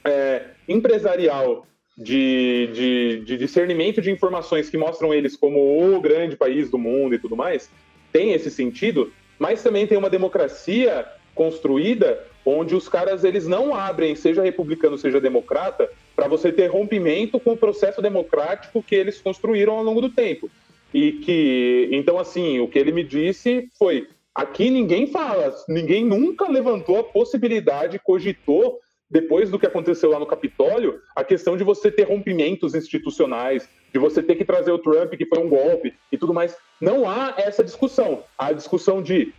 [0.03, 1.65] é, empresarial
[1.97, 7.15] de, de, de, discernimento de informações que mostram eles como o grande país do mundo
[7.15, 7.69] e tudo mais,
[8.11, 14.15] tem esse sentido, mas também tem uma democracia construída onde os caras eles não abrem,
[14.15, 19.73] seja republicano, seja democrata, para você ter rompimento com o processo democrático que eles construíram
[19.73, 20.49] ao longo do tempo.
[20.93, 26.49] E que, então, assim, o que ele me disse foi: Aqui ninguém fala, ninguém nunca
[26.49, 28.79] levantou a possibilidade, cogitou,
[29.09, 33.99] depois do que aconteceu lá no Capitólio, a questão de você ter rompimentos institucionais, de
[33.99, 36.55] você ter que trazer o Trump, que foi um golpe e tudo mais.
[36.79, 38.23] Não há essa discussão.
[38.37, 39.33] Há a discussão de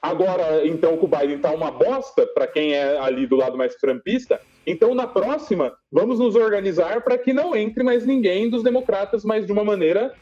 [0.00, 3.74] agora, então, que o Biden está uma bosta, para quem é ali do lado mais
[3.76, 9.24] trumpista, então na próxima, vamos nos organizar para que não entre mais ninguém dos democratas,
[9.24, 10.12] mas de uma maneira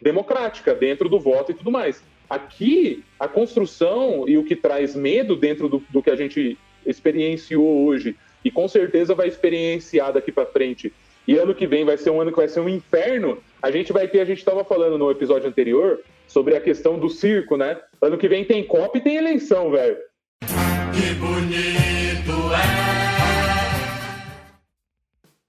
[0.00, 2.02] democrática, dentro do voto e tudo mais.
[2.28, 6.56] Aqui, a construção e o que traz medo dentro do, do que a gente
[6.86, 10.92] experienciou hoje, e com certeza vai experienciar daqui para frente,
[11.28, 13.92] e ano que vem vai ser um ano que vai ser um inferno, a gente
[13.92, 16.00] vai ter, a gente estava falando no episódio anterior,
[16.30, 17.76] sobre a questão do circo, né?
[18.00, 19.98] Ano que vem tem Copa e tem eleição, velho.
[20.94, 22.90] Que bonito é!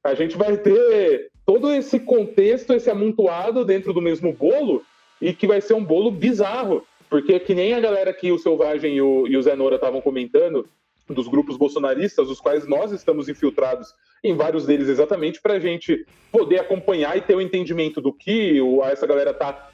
[0.04, 4.84] A gente vai ter todo esse contexto, esse amontoado dentro do mesmo bolo,
[5.22, 8.96] e que vai ser um bolo bizarro, porque que nem a galera que o Selvagem
[8.96, 10.68] e o, e o Zé Nora estavam comentando,
[11.08, 16.06] dos grupos bolsonaristas, os quais nós estamos infiltrados em vários deles exatamente para a gente
[16.32, 19.70] poder acompanhar e ter o um entendimento do que essa galera tá.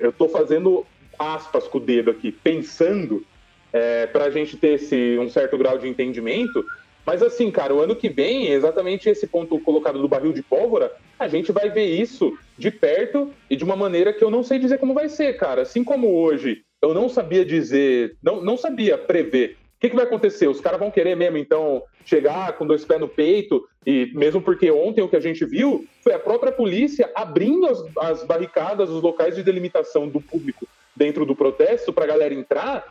[0.00, 0.86] Eu estou fazendo
[1.18, 3.24] aspas com o dedo aqui, pensando
[3.72, 6.64] é, para a gente ter esse, um certo grau de entendimento
[7.06, 10.92] mas assim, cara, o ano que vem, exatamente esse ponto colocado do barril de pólvora,
[11.16, 14.58] a gente vai ver isso de perto e de uma maneira que eu não sei
[14.58, 15.62] dizer como vai ser, cara.
[15.62, 20.04] Assim como hoje eu não sabia dizer, não, não sabia prever o que, que, vai
[20.04, 20.48] acontecer?
[20.48, 24.70] Os caras vão querer mesmo, então, chegar com dois pés no peito, e mesmo porque
[24.70, 29.02] ontem o que a gente viu foi a própria polícia abrindo as, as barricadas, os
[29.02, 30.66] locais de delimitação do público
[30.96, 32.86] dentro do protesto para a galera entrar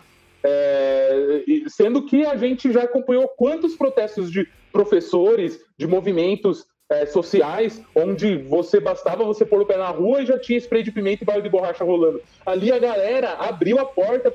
[0.45, 7.81] é, sendo que a gente já acompanhou quantos protestos de professores, de movimentos é, sociais,
[7.95, 11.23] onde você bastava você pôr o pé na rua e já tinha spray de pimenta
[11.23, 12.21] e bala de borracha rolando.
[12.45, 14.31] Ali a galera abriu a porta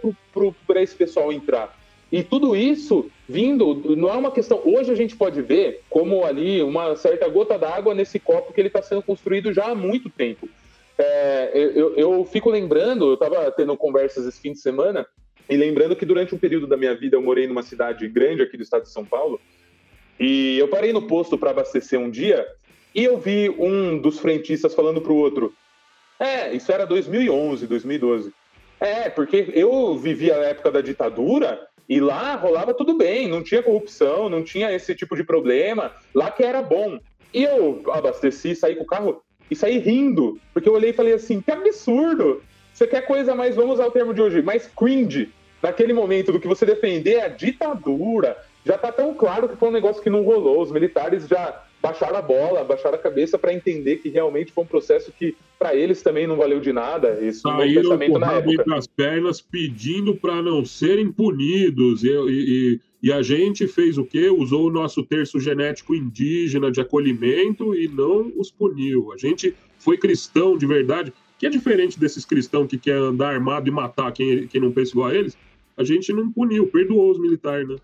[0.67, 1.79] para esse pessoal entrar.
[2.13, 4.61] E tudo isso vindo, não é uma questão.
[4.65, 8.69] Hoje a gente pode ver como ali uma certa gota d'água nesse copo que ele
[8.69, 10.49] está sendo construído já há muito tempo.
[10.99, 15.07] É, eu, eu, fico lembrando, eu estava tendo conversas esse fim de semana
[15.49, 18.57] e lembrando que durante um período da minha vida eu morei numa cidade grande aqui
[18.57, 19.41] do estado de São Paulo,
[20.19, 22.47] e eu parei no posto para abastecer um dia
[22.95, 25.55] e eu vi um dos frentistas falando para o outro:
[26.19, 28.33] É, isso era 2011, 2012.
[28.79, 33.65] É, porque eu vivi a época da ditadura e lá rolava tudo bem, não tinha
[33.65, 37.01] corrupção, não tinha esse tipo de problema, lá que era bom.
[37.35, 39.21] E eu abasteci, saí com o carro
[39.51, 42.45] e saí rindo, porque eu olhei e falei assim: que absurdo!
[42.73, 46.39] Você quer coisa mais, vamos usar o termo de hoje, mais cringe naquele momento do
[46.39, 50.23] que você defender a ditadura, já está tão claro que foi um negócio que não
[50.23, 50.63] rolou.
[50.63, 54.67] Os militares já baixaram a bola, baixaram a cabeça para entender que realmente foi um
[54.67, 57.19] processo que para eles também não valeu de nada.
[57.21, 58.75] Isso um pensamento na época.
[58.77, 64.29] as pernas pedindo para não serem punidos e, e, e, a gente fez o quê?
[64.29, 69.13] Usou o nosso terço genético indígena de acolhimento e não os puniu.
[69.13, 73.69] A gente foi cristão de verdade, que é diferente desses cristãos que quer andar armado
[73.69, 75.37] e matar quem, quem não pensa igual a eles
[75.81, 77.77] a gente não puniu, perdoou os militares, né?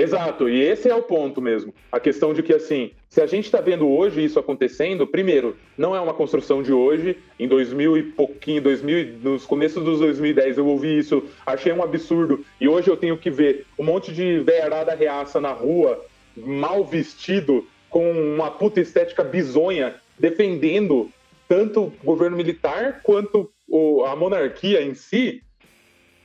[0.00, 1.74] Exato, e esse é o ponto mesmo.
[1.92, 5.94] A questão de que, assim, se a gente está vendo hoje isso acontecendo, primeiro, não
[5.94, 7.18] é uma construção de hoje.
[7.38, 12.42] Em 2000 e pouquinho, 2000, nos começos dos 2010, eu ouvi isso, achei um absurdo.
[12.58, 16.02] E hoje eu tenho que ver um monte de veiarada reaça na rua,
[16.34, 21.10] mal vestido, com uma puta estética bizonha, defendendo
[21.46, 23.50] tanto o governo militar quanto
[24.06, 25.42] a monarquia em si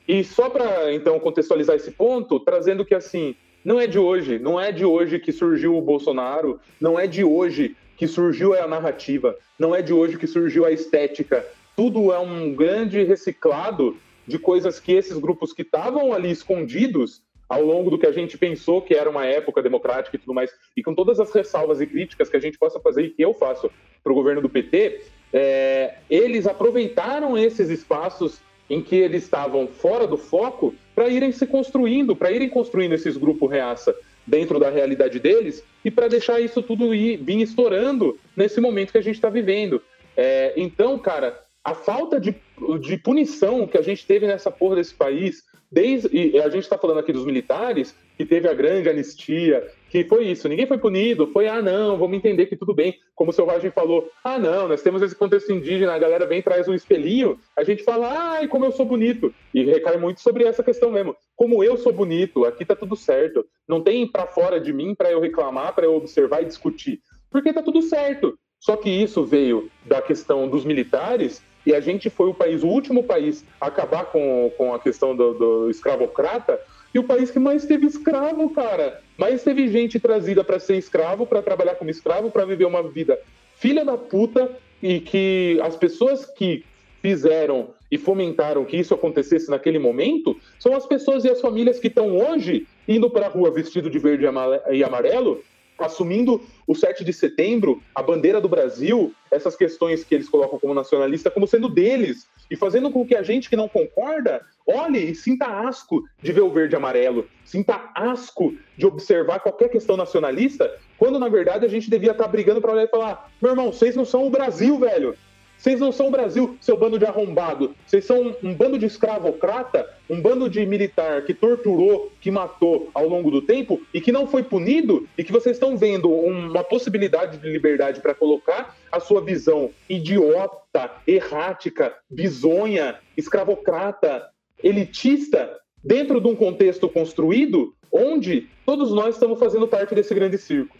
[0.07, 3.35] e só para então contextualizar esse ponto, trazendo que assim,
[3.65, 7.23] não é de hoje, não é de hoje que surgiu o Bolsonaro, não é de
[7.23, 11.43] hoje que surgiu a narrativa, não é de hoje que surgiu a estética.
[11.75, 13.97] Tudo é um grande reciclado
[14.27, 18.37] de coisas que esses grupos que estavam ali escondidos ao longo do que a gente
[18.37, 21.87] pensou que era uma época democrática e tudo mais, e com todas as ressalvas e
[21.87, 23.71] críticas que a gente possa fazer e que eu faço
[24.03, 25.01] para o governo do PT,
[25.33, 28.39] é, eles aproveitaram esses espaços
[28.69, 33.17] em que eles estavam fora do foco para irem se construindo, para irem construindo esses
[33.17, 33.95] grupos reaça
[34.25, 38.97] dentro da realidade deles e para deixar isso tudo ir, vir estourando nesse momento que
[38.97, 39.81] a gente está vivendo.
[40.17, 42.35] É, então, cara, a falta de,
[42.79, 45.43] de punição que a gente teve nessa porra desse país,
[45.75, 50.05] Desde, e a gente está falando aqui dos militares, que teve a grande anistia, que
[50.05, 52.97] foi isso, ninguém foi punido, foi, ah, não, vamos entender que tudo bem.
[53.13, 56.69] Como o Selvagem falou, ah, não, nós temos esse contexto indígena, a galera vem traz
[56.69, 59.35] um espelhinho, a gente fala, ai, como eu sou bonito.
[59.53, 61.13] E recai muito sobre essa questão mesmo.
[61.35, 63.45] Como eu sou bonito, aqui tá tudo certo.
[63.67, 67.01] Não tem para fora de mim para eu reclamar, para eu observar e discutir.
[67.29, 68.39] Porque tá tudo certo.
[68.61, 72.67] Só que isso veio da questão dos militares e a gente foi o país, o
[72.67, 76.59] último país a acabar com, com a questão do, do escravocrata
[76.93, 79.01] e o país que mais teve escravo, cara.
[79.17, 83.19] Mais teve gente trazida para ser escravo, para trabalhar como escravo, para viver uma vida
[83.57, 84.51] filha da puta
[84.81, 86.63] e que as pessoas que
[87.01, 91.87] fizeram e fomentaram que isso acontecesse naquele momento são as pessoas e as famílias que
[91.87, 94.25] estão hoje indo para a rua vestido de verde
[94.71, 95.43] e amarelo
[95.77, 100.73] assumindo o 7 de setembro, a bandeira do Brasil, essas questões que eles colocam como
[100.73, 105.15] nacionalista, como sendo deles, e fazendo com que a gente que não concorda olhe e
[105.15, 110.73] sinta asco de ver o verde e amarelo, sinta asco de observar qualquer questão nacionalista,
[110.97, 113.95] quando na verdade a gente devia estar brigando para olhar e falar: meu irmão, vocês
[113.95, 115.15] não são o Brasil, velho.
[115.57, 117.75] Vocês não são o Brasil, seu bando de arrombado.
[117.85, 123.07] Vocês são um bando de escravocrata, um bando de militar que torturou, que matou ao
[123.07, 127.37] longo do tempo e que não foi punido e que vocês estão vendo uma possibilidade
[127.37, 134.29] de liberdade para colocar a sua visão idiota, errática, bizonha, escravocrata,
[134.63, 135.49] elitista
[135.83, 140.75] dentro de um contexto construído onde todos nós estamos fazendo parte desse grande circo.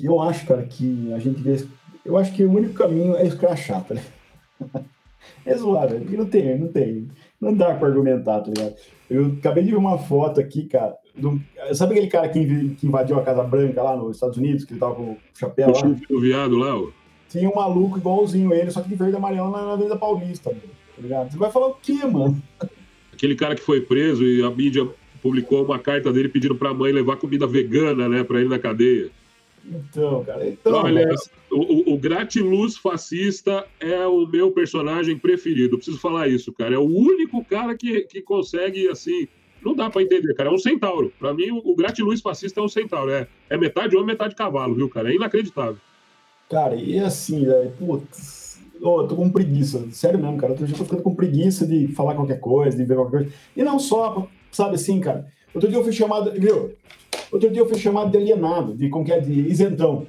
[0.00, 1.42] Eu acho, cara, que a gente
[2.04, 4.92] eu acho que o único caminho é escrachar, tá ligado?
[5.44, 7.08] É zoado, não tem, não tem.
[7.40, 8.74] Não dá pra argumentar, tá ligado?
[9.10, 10.94] Eu acabei de ver uma foto aqui, cara.
[11.14, 11.40] Do,
[11.74, 14.94] sabe aquele cara que, invadiu a Casa Branca lá nos Estados Unidos, que ele tava
[14.94, 15.96] com o chapéu lá?
[16.10, 16.88] O viado lá, ó.
[17.28, 20.50] Tinha um maluco igualzinho ele, só que de verde e amarelo na, na Avenida Paulista,
[20.50, 21.32] tá ligado?
[21.32, 22.40] Você vai falar o quê, mano?
[23.12, 24.86] Aquele cara que foi preso e a mídia
[25.22, 29.10] publicou uma carta dele pedindo pra mãe levar comida vegana, né, pra ele na cadeia.
[29.64, 30.72] Então, cara, então.
[30.72, 31.30] Olha, mas...
[31.50, 35.76] o, o Gratiluz fascista é o meu personagem preferido.
[35.76, 36.74] Preciso falar isso, cara.
[36.74, 39.28] É o único cara que, que consegue, assim.
[39.64, 40.50] Não dá para entender, cara.
[40.50, 41.12] É um centauro.
[41.18, 43.12] Para mim, o, o Gratiluz fascista é um centauro.
[43.12, 45.12] É, é metade homem, metade cavalo, viu, cara?
[45.12, 45.78] É inacreditável.
[46.50, 48.60] Cara, e assim, velho, putz.
[48.80, 50.56] Oh, eu tô com preguiça, sério mesmo, cara.
[50.58, 53.32] Eu já tô ficando com preguiça de falar qualquer coisa, de ver qualquer coisa.
[53.56, 55.28] E não só, sabe assim, cara.
[55.54, 56.74] Outro dia eu fui chamado, viu?
[57.32, 60.06] Outro dia eu fui chamado de alienado, de como que é, de isentão.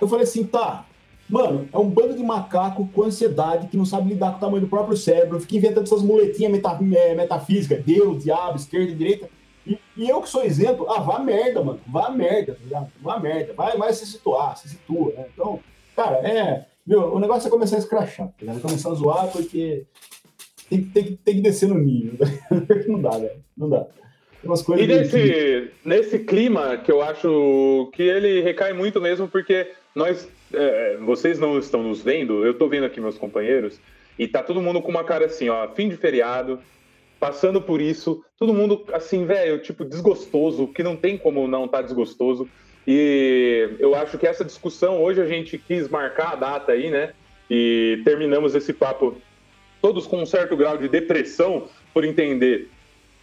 [0.00, 0.86] Eu falei assim, tá,
[1.28, 4.60] mano, é um bando de macaco com ansiedade que não sabe lidar com o tamanho
[4.60, 9.28] do próprio cérebro, fica inventando essas muletinhas meta, é, metafísicas, Deus, diabo, esquerda direita.
[9.66, 12.92] E, e, eu que sou isento, ah, vá merda, mano, vá merda, tá ligado?
[13.02, 15.26] Vá merda, vai, vai se situar, se situa, né?
[15.34, 15.58] Então,
[15.94, 16.66] cara, é.
[16.86, 18.62] Meu, o negócio é começar a escrachar, tá ligado?
[18.62, 19.84] Começar a zoar porque
[20.70, 22.16] tem, tem, tem que descer no nível.
[22.88, 23.86] não dá, velho, não dá.
[24.78, 30.96] E nesse, nesse clima que eu acho que ele recai muito mesmo, porque nós, é,
[30.98, 33.80] vocês não estão nos vendo, eu estou vendo aqui meus companheiros,
[34.18, 36.60] e tá todo mundo com uma cara assim, ó, fim de feriado,
[37.18, 41.78] passando por isso, todo mundo assim, velho, tipo, desgostoso, que não tem como não estar
[41.78, 42.48] tá desgostoso.
[42.86, 47.12] E eu acho que essa discussão, hoje a gente quis marcar a data aí, né?
[47.50, 49.16] E terminamos esse papo
[49.82, 52.70] todos com um certo grau de depressão por entender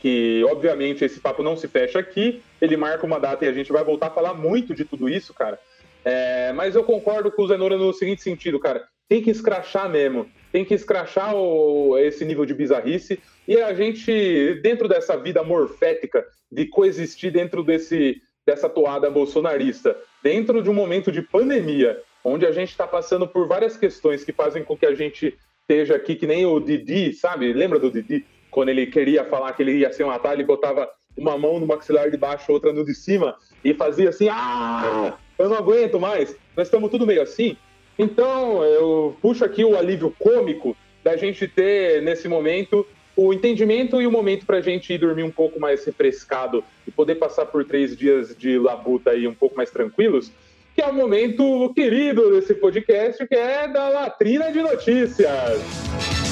[0.06, 3.72] que obviamente esse papo não se fecha aqui, ele marca uma data e a gente
[3.72, 5.60] vai voltar a falar muito de tudo isso, cara.
[6.04, 8.88] É, mas eu concordo com o Zenora no seguinte sentido, cara.
[9.10, 10.30] Tem que escrachar mesmo.
[10.52, 13.20] Tem que escrachar o, esse nível de bizarrice.
[13.48, 20.62] E a gente, dentro dessa vida morfética, de coexistir dentro desse, dessa toada bolsonarista, dentro
[20.62, 24.64] de um momento de pandemia, onde a gente está passando por várias questões que fazem
[24.64, 27.52] com que a gente esteja aqui, que nem o Didi, sabe?
[27.52, 28.24] Lembra do Didi?
[28.56, 31.68] Quando ele queria falar que ele ia ser um atalho, ele botava uma mão no
[31.68, 36.38] maxilar de baixo, outra no de cima, e fazia assim, ah, eu não aguento mais.
[36.56, 37.58] Nós estamos tudo meio assim.
[38.00, 44.08] Então, eu puxo aqui o alívio cômico da gente ter, nesse momento, o entendimento e
[44.08, 47.66] o momento para a gente ir dormir um pouco mais refrescado e poder passar por
[47.66, 50.32] três dias de labuta aí um pouco mais tranquilos.
[50.74, 56.25] que é o momento querido desse podcast, que é da latrina de notícias.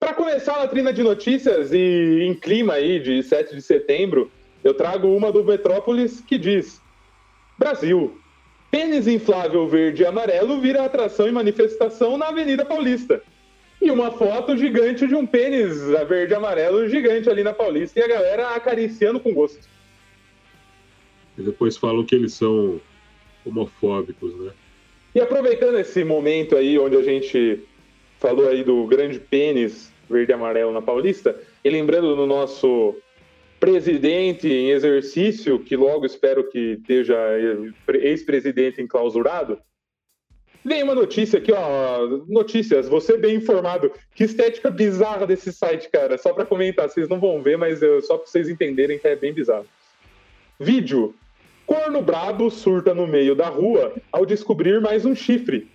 [0.00, 4.30] Para começar a latrina de notícias e em clima aí de 7 de setembro,
[4.62, 6.80] eu trago uma do Metrópolis que diz:
[7.58, 8.16] Brasil,
[8.70, 13.20] pênis inflável verde e amarelo vira atração e manifestação na Avenida Paulista.
[13.82, 18.02] E uma foto gigante de um pênis verde e amarelo gigante ali na Paulista e
[18.02, 19.68] a galera acariciando com gosto.
[21.36, 22.80] E depois falam que eles são
[23.44, 24.52] homofóbicos, né?
[25.14, 27.64] E aproveitando esse momento aí onde a gente
[28.18, 32.96] falou aí do grande pênis verde e amarelo na Paulista, e lembrando do nosso
[33.60, 37.16] presidente em exercício, que logo espero que esteja
[37.88, 39.58] ex-presidente enclausurado,
[40.64, 42.06] vem uma notícia aqui, ó.
[42.28, 43.90] Notícias, você bem informado.
[44.14, 46.16] Que estética bizarra desse site, cara.
[46.18, 49.16] Só para comentar, vocês não vão ver, mas eu, só para vocês entenderem que é
[49.16, 49.66] bem bizarro.
[50.58, 51.14] Vídeo.
[51.66, 55.68] Corno brabo surta no meio da rua ao descobrir mais um chifre.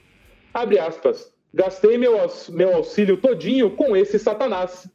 [0.51, 1.32] Abre aspas.
[1.53, 2.17] Gastei meu,
[2.49, 4.89] meu auxílio todinho com esse satanás.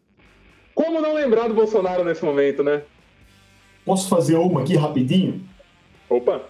[0.75, 2.83] Como não lembrar do Bolsonaro nesse momento, né?
[3.85, 5.47] Posso fazer uma aqui rapidinho?
[6.09, 6.43] Opa!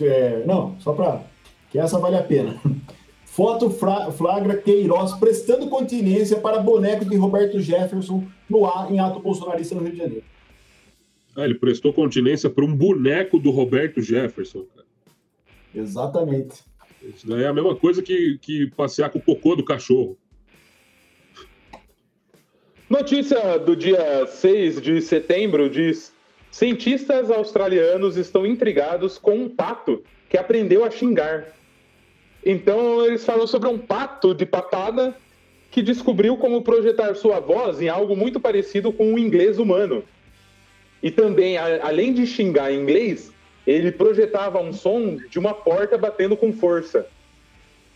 [0.00, 1.22] É, não, só para
[1.70, 2.60] que essa vale a pena.
[3.24, 9.74] Foto flagra Queiroz prestando continência para boneco de Roberto Jefferson no ar em ato bolsonarista
[9.74, 10.24] no Rio de Janeiro.
[11.34, 14.66] Ah, ele prestou continência para um boneco do Roberto Jefferson.
[14.74, 14.86] Cara.
[15.74, 16.62] Exatamente.
[17.02, 20.16] Isso daí é a mesma coisa que, que passear com o cocô do cachorro.
[22.88, 26.12] Notícia do dia 6 de setembro diz:
[26.50, 31.48] cientistas australianos estão intrigados com um pato que aprendeu a xingar.
[32.44, 35.16] Então eles falam sobre um pato de patada
[35.70, 40.04] que descobriu como projetar sua voz em algo muito parecido com o inglês humano.
[41.02, 43.31] E também, além de xingar em inglês,
[43.66, 47.06] ele projetava um som de uma porta batendo com força.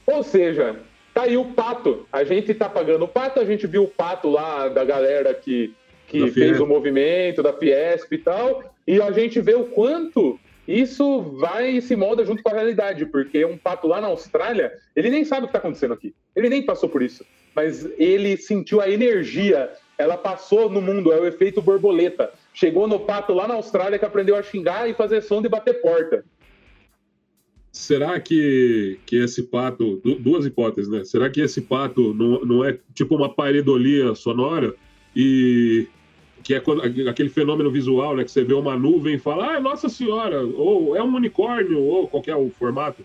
[0.06, 0.76] Ou seja,
[1.12, 2.06] tá aí o pato.
[2.12, 5.74] A gente tá pagando o pato, a gente viu o pato lá da galera que,
[6.06, 11.20] que fez o movimento, da Fiesp e tal, e a gente vê o quanto isso
[11.20, 15.10] vai e se molda junto com a realidade, porque um pato lá na Austrália, ele
[15.10, 16.14] nem sabe o que está acontecendo aqui.
[16.34, 17.24] Ele nem passou por isso.
[17.54, 22.30] Mas ele sentiu a energia, ela passou no mundo, é o efeito borboleta.
[22.56, 25.74] Chegou no pato lá na Austrália que aprendeu a xingar e fazer som de bater
[25.82, 26.24] porta.
[27.70, 30.00] Será que, que esse pato.
[30.20, 31.04] Duas hipóteses, né?
[31.04, 34.74] Será que esse pato não, não é tipo uma pareidolia sonora?
[35.14, 35.86] E
[36.42, 36.62] que é
[37.10, 38.24] aquele fenômeno visual, né?
[38.24, 42.08] Que você vê uma nuvem e fala, ah, nossa senhora, ou é um unicórnio, ou
[42.08, 43.04] qualquer o formato.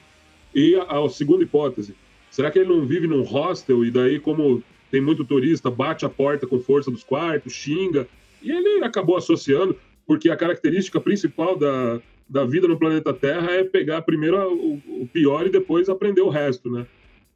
[0.56, 1.94] E a, a, segunda hipótese,
[2.30, 6.10] será que ele não vive num hostel e daí, como tem muito turista, bate a
[6.10, 8.08] porta com força dos quartos, xinga,
[8.42, 9.76] e ele acabou associando,
[10.06, 15.10] porque a característica principal da, da vida no planeta Terra é pegar primeiro o, o
[15.12, 16.86] pior e depois aprender o resto, né?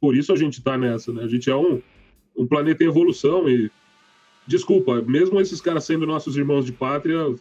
[0.00, 1.24] Por isso a gente tá nessa, né?
[1.24, 1.80] A gente é um,
[2.36, 3.70] um planeta em evolução e
[4.46, 7.34] desculpa, mesmo esses caras sendo nossos irmãos de pátria,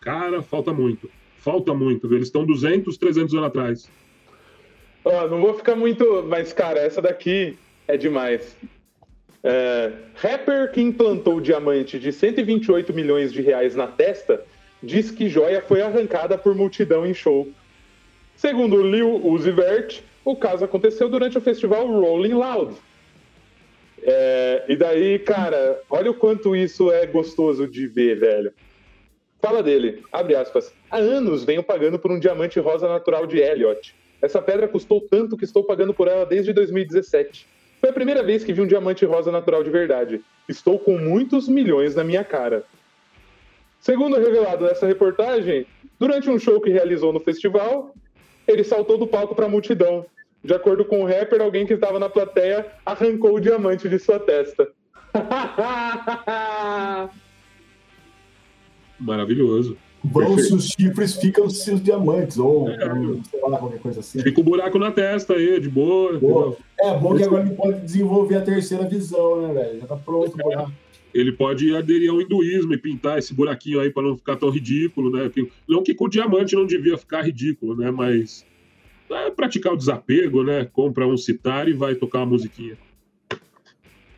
[0.00, 1.10] cara, falta muito.
[1.36, 2.06] Falta muito?
[2.14, 3.90] Eles estão 200, 300 anos atrás.
[5.04, 7.56] Oh, não vou ficar muito, mas cara, essa daqui
[7.88, 8.56] é demais.
[9.44, 14.44] É, rapper que implantou diamante de 128 milhões de reais na testa
[14.82, 17.48] diz que joia foi arrancada por multidão em show.
[18.36, 22.74] Segundo Lil Uzi Vert, o caso aconteceu durante o festival Rolling Loud,
[24.04, 28.52] é, e daí, cara, olha o quanto isso é gostoso de ver, velho.
[29.40, 30.72] Fala dele, abre aspas.
[30.90, 33.94] Há anos venho pagando por um diamante rosa natural de Elliot.
[34.20, 37.46] Essa pedra custou tanto que estou pagando por ela desde 2017.
[37.82, 40.20] Foi a primeira vez que vi um diamante rosa natural de verdade.
[40.48, 42.64] Estou com muitos milhões na minha cara.
[43.80, 45.66] Segundo revelado nessa reportagem,
[45.98, 47.92] durante um show que realizou no festival,
[48.46, 50.06] ele saltou do palco para a multidão
[50.44, 54.20] de acordo com o rapper, alguém que estava na plateia arrancou o diamante de sua
[54.20, 54.68] testa.
[59.00, 59.76] Maravilhoso.
[60.04, 62.78] Vão os chifres, ficam os seus diamantes, ou é.
[63.30, 64.20] sei lá, qualquer coisa assim.
[64.20, 66.18] Fica o um buraco na testa aí, de boa.
[66.18, 66.56] boa.
[66.80, 69.80] É bom que agora ele pode desenvolver a terceira visão, né, velho?
[69.80, 70.72] Já tá pronto o buraco
[71.14, 75.10] ele pode aderir ao hinduísmo e pintar esse buraquinho aí para não ficar tão ridículo,
[75.10, 75.30] né?
[75.68, 77.90] Não que com o diamante não devia ficar ridículo, né?
[77.90, 78.46] Mas
[79.10, 80.66] é praticar o desapego, né?
[80.72, 82.78] Compra um citar e vai tocar uma musiquinha.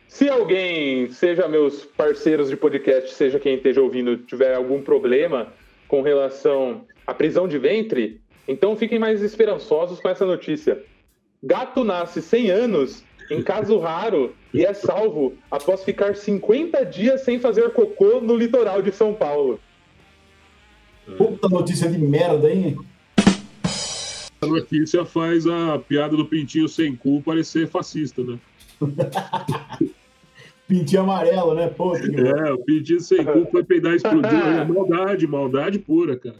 [0.07, 5.51] Se alguém, seja meus parceiros de podcast, seja quem esteja ouvindo, tiver algum problema
[5.87, 10.83] com relação à prisão de ventre, então fiquem mais esperançosos com essa notícia.
[11.43, 17.39] Gato nasce 100 anos em caso raro e é salvo após ficar 50 dias sem
[17.39, 19.59] fazer cocô no litoral de São Paulo.
[21.17, 22.77] Puta notícia de merda, hein?
[24.41, 28.39] A notícia faz a piada do pintinho sem cu parecer fascista, né?
[30.67, 31.67] Pintinho amarelo, né?
[31.67, 32.15] Pô, que...
[32.15, 34.39] É, o pintinho sem cu foi peidar e explodiu.
[34.39, 36.35] É maldade, maldade pura, cara.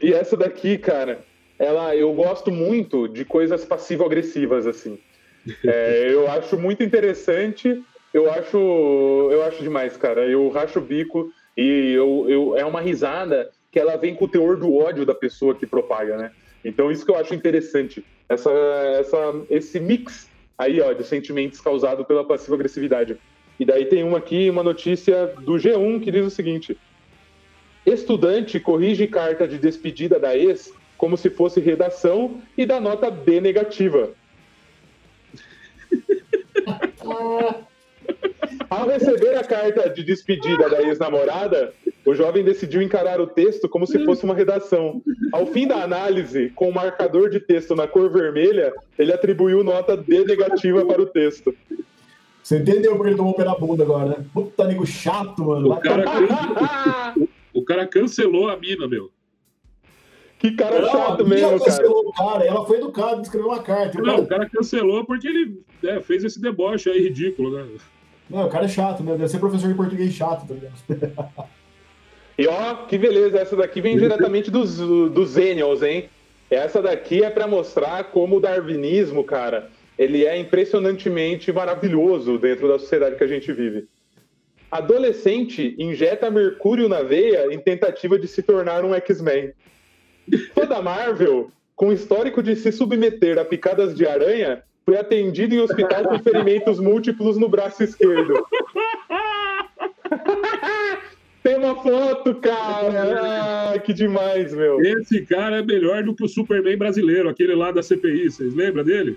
[0.00, 1.20] E essa daqui, cara,
[1.58, 4.98] ela, eu gosto muito de coisas passivo-agressivas, assim.
[5.64, 7.82] É, eu acho muito interessante,
[8.12, 8.58] eu acho,
[9.30, 10.26] eu acho demais, cara.
[10.26, 14.28] Eu racho o bico e eu, eu, é uma risada que ela vem com o
[14.28, 16.32] teor do ódio da pessoa que propaga, né?
[16.64, 18.50] Então isso que eu acho interessante, essa,
[18.98, 19.18] essa,
[19.50, 20.28] esse mix
[20.58, 23.16] aí, ó, de sentimentos causado pela passiva-agressividade.
[23.58, 26.76] E daí tem uma aqui, uma notícia do G1 que diz o seguinte:
[27.84, 33.40] Estudante corrige carta de despedida da ex como se fosse redação e dá nota B
[33.40, 34.10] negativa.
[38.68, 41.72] Ao receber a carta de despedida da ex-namorada,
[42.04, 45.00] o jovem decidiu encarar o texto como se fosse uma redação.
[45.32, 49.96] Ao fim da análise, com o marcador de texto na cor vermelha, ele atribuiu nota
[49.96, 51.54] D negativa para o texto.
[52.46, 54.24] Você entendeu porque ele tomou o pé na bunda agora, né?
[54.32, 55.72] Puta nego chato, mano.
[55.72, 57.14] O cara, can...
[57.52, 59.10] o cara cancelou a mina, meu.
[60.38, 61.64] Que cara Não, chato a mesmo, cara.
[61.64, 62.44] cancelou o cara.
[62.44, 64.00] Ela foi educada, escreveu uma carta.
[64.00, 67.66] Não, o cara cancelou porque ele é, fez esse deboche aí ridículo, né?
[68.30, 69.16] Não, o cara é chato, né?
[69.16, 71.48] Deve ser professor de português chato, tá ligado?
[72.38, 76.08] E ó, que beleza, essa daqui vem diretamente dos, dos Zenials, hein?
[76.48, 79.68] Essa daqui é para mostrar como o darwinismo, cara,
[79.98, 83.86] ele é impressionantemente maravilhoso dentro da sociedade que a gente vive.
[84.70, 89.52] Adolescente injeta mercúrio na veia em tentativa de se tornar um X-Men.
[90.54, 95.60] Fã da Marvel, com histórico de se submeter a picadas de aranha, foi atendido em
[95.60, 98.44] hospital com ferimentos múltiplos no braço esquerdo.
[101.42, 103.78] Tem uma foto, cara!
[103.78, 104.80] Que demais, meu!
[104.80, 108.82] Esse cara é melhor do que o Superman brasileiro, aquele lá da CPI, vocês lembram
[108.82, 109.16] dele?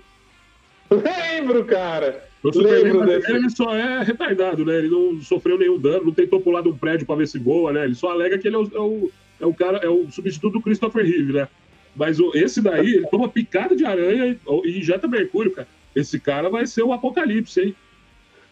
[0.90, 2.24] Lembro, cara!
[2.42, 3.30] O Superman Lembro desse.
[3.30, 4.78] ele só é retardado, né?
[4.78, 7.72] Ele não sofreu nenhum dano, não tentou pular de um prédio pra ver se voa,
[7.72, 7.84] né?
[7.84, 9.10] Ele só alega que ele é o, é o,
[9.40, 11.48] é o cara, é o substituto do Christopher Reeve, né?
[11.94, 15.68] Mas o- esse daí, ele toma picada de aranha e, e injeta mercúrio, cara.
[15.94, 17.76] Esse cara vai ser o apocalipse, hein?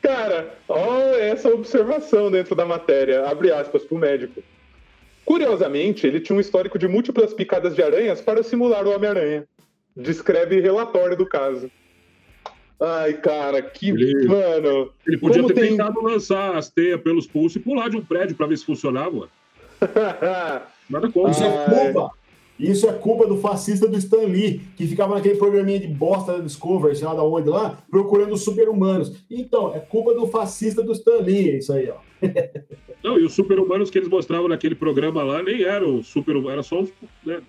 [0.03, 4.43] Cara, ó essa observação dentro da matéria, abre aspas pro médico.
[5.25, 9.45] Curiosamente, ele tinha um histórico de múltiplas picadas de aranhas para simular o Homem-Aranha.
[9.97, 11.71] Descreve relatório do caso.
[12.81, 13.91] Ai, cara, que.
[13.91, 14.91] Ele- Mano.
[15.07, 18.05] Ele podia Como ter tem- tentado lançar as teias pelos pulsos e pular de um
[18.05, 19.29] prédio pra ver se funcionava.
[20.89, 21.31] Nada contra.
[21.33, 22.11] Isso é culpa.
[22.59, 26.39] Isso é culpa do fascista do Stan Lee, que ficava naquele programinha de bosta da
[26.41, 29.13] Discovery, sei lá da onde lá, procurando super-humanos.
[29.31, 31.97] Então, é culpa do fascista do Stan Lee, isso aí, ó.
[33.05, 36.83] Não, e os super-humanos que eles mostravam naquele programa lá nem eram super-humanos, era só.
[37.25, 37.41] Né,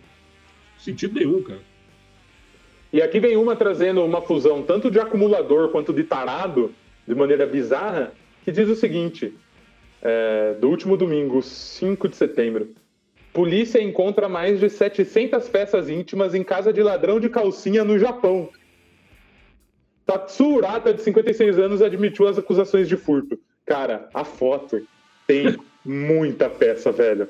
[0.77, 1.59] sentido nenhum, cara.
[2.91, 6.73] E aqui vem uma trazendo uma fusão tanto de acumulador quanto de tarado,
[7.07, 8.11] de maneira bizarra,
[8.43, 9.33] que diz o seguinte:
[10.01, 12.69] é, do último domingo, 5 de setembro.
[13.31, 18.49] Polícia encontra mais de 700 peças íntimas em casa de ladrão de calcinha no Japão.
[20.05, 23.39] Tatsu Urata, de 56 anos, admitiu as acusações de furto.
[23.63, 24.81] Cara, a foto
[25.27, 27.29] tem muita peça, velho.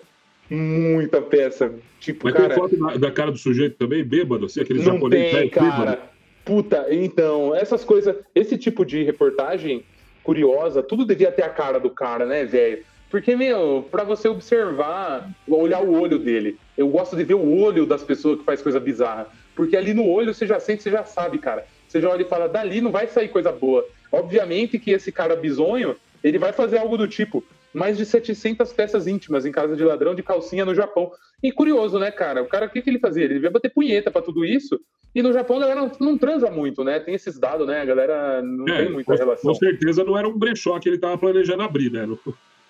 [0.49, 1.73] Muita peça.
[1.99, 2.49] Tipo, Mas cara.
[2.49, 5.49] tem foto da, da cara do sujeito também, bêbado, assim, aquele Não japonês tem, velho,
[5.51, 5.85] bêbado.
[5.85, 6.01] cara.
[6.43, 9.83] Puta, então, essas coisas, esse tipo de reportagem
[10.23, 12.83] curiosa, tudo devia ter a cara do cara, né, velho?
[13.09, 16.57] Porque, meu, pra você observar, olhar o olho dele.
[16.77, 19.27] Eu gosto de ver o olho das pessoas que faz coisa bizarra.
[19.55, 21.65] Porque ali no olho você já sente, você já sabe, cara.
[21.87, 23.85] Você já olha e fala, dali não vai sair coisa boa.
[24.11, 27.43] Obviamente que esse cara bizonho, ele vai fazer algo do tipo,
[27.73, 31.11] mais de 700 peças íntimas em casa de ladrão de calcinha no Japão.
[31.43, 32.41] E curioso, né, cara?
[32.41, 33.23] O cara, o que, que ele fazia?
[33.25, 34.79] Ele devia bater punheta pra tudo isso.
[35.13, 36.99] E no Japão a galera não, não transa muito, né?
[36.99, 37.81] Tem esses dados, né?
[37.81, 39.51] A galera não É, tem muita com, relação.
[39.51, 42.07] com certeza não era um brechó que ele tava planejando abrir, né?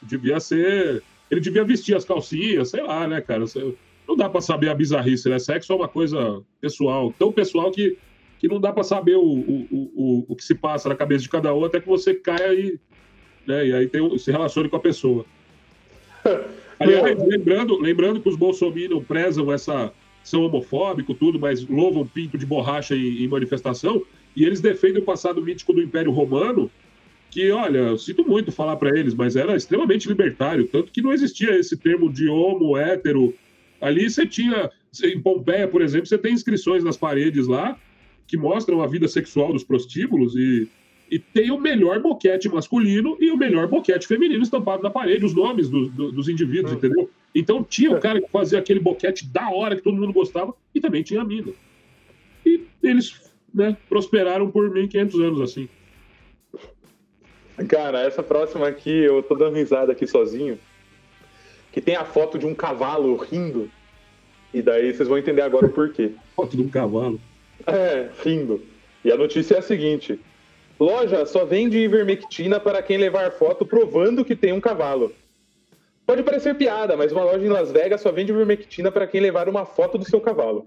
[0.01, 1.03] Devia ser.
[1.29, 3.43] Ele devia vestir as calcinhas, sei lá, né, cara?
[4.07, 5.37] Não dá pra saber a bizarrice, né?
[5.37, 7.97] Sexo é uma coisa pessoal, tão pessoal que,
[8.39, 11.21] que não dá pra saber o, o, o, o- o que se passa na cabeça
[11.23, 12.79] de cada um até que você caia e,
[13.49, 15.25] né, e aí tem, se relacione com a pessoa.
[16.79, 19.91] Aliás, lembrando, lembrando que os bolsominions prezam essa.
[20.23, 24.01] são homofóbicos, tudo, mas louvam pinto de borracha em, em manifestação,
[24.35, 26.71] e eles defendem o passado mítico do Império Romano,
[27.31, 31.11] que, olha, eu sinto muito falar para eles, mas era extremamente libertário, tanto que não
[31.11, 33.33] existia esse termo de homo, hétero.
[33.81, 34.69] Ali você tinha,
[35.03, 37.77] em Pompeia, por exemplo, você tem inscrições nas paredes lá
[38.25, 40.67] que mostram a vida sexual dos prostíbulos e,
[41.11, 45.33] e tem o melhor boquete masculino e o melhor boquete feminino estampado na parede, os
[45.33, 47.09] nomes do- do- dos indivíduos, entendeu?
[47.33, 50.79] Então tinha o cara que fazia aquele boquete da hora que todo mundo gostava e
[50.81, 51.51] também tinha a mina.
[52.45, 55.67] E eles né, prosperaram por 1.500 anos assim.
[57.67, 60.57] Cara, essa próxima aqui, eu tô dando risada aqui sozinho.
[61.71, 63.69] Que tem a foto de um cavalo rindo.
[64.53, 66.11] E daí vocês vão entender agora o porquê.
[66.35, 67.19] Foto de um cavalo.
[67.67, 68.61] É, rindo.
[69.03, 70.19] E a notícia é a seguinte:
[70.79, 75.13] loja só vende ivermectina para quem levar foto provando que tem um cavalo.
[76.05, 79.49] Pode parecer piada, mas uma loja em Las Vegas só vende ivermectina para quem levar
[79.49, 80.65] uma foto do seu cavalo.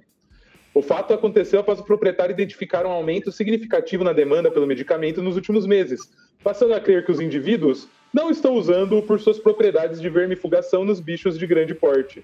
[0.74, 5.34] O fato aconteceu após o proprietário identificar um aumento significativo na demanda pelo medicamento nos
[5.34, 6.00] últimos meses,
[6.42, 11.00] passando a crer que os indivíduos não estão usando-o por suas propriedades de vermifugação nos
[11.00, 12.22] bichos de grande porte.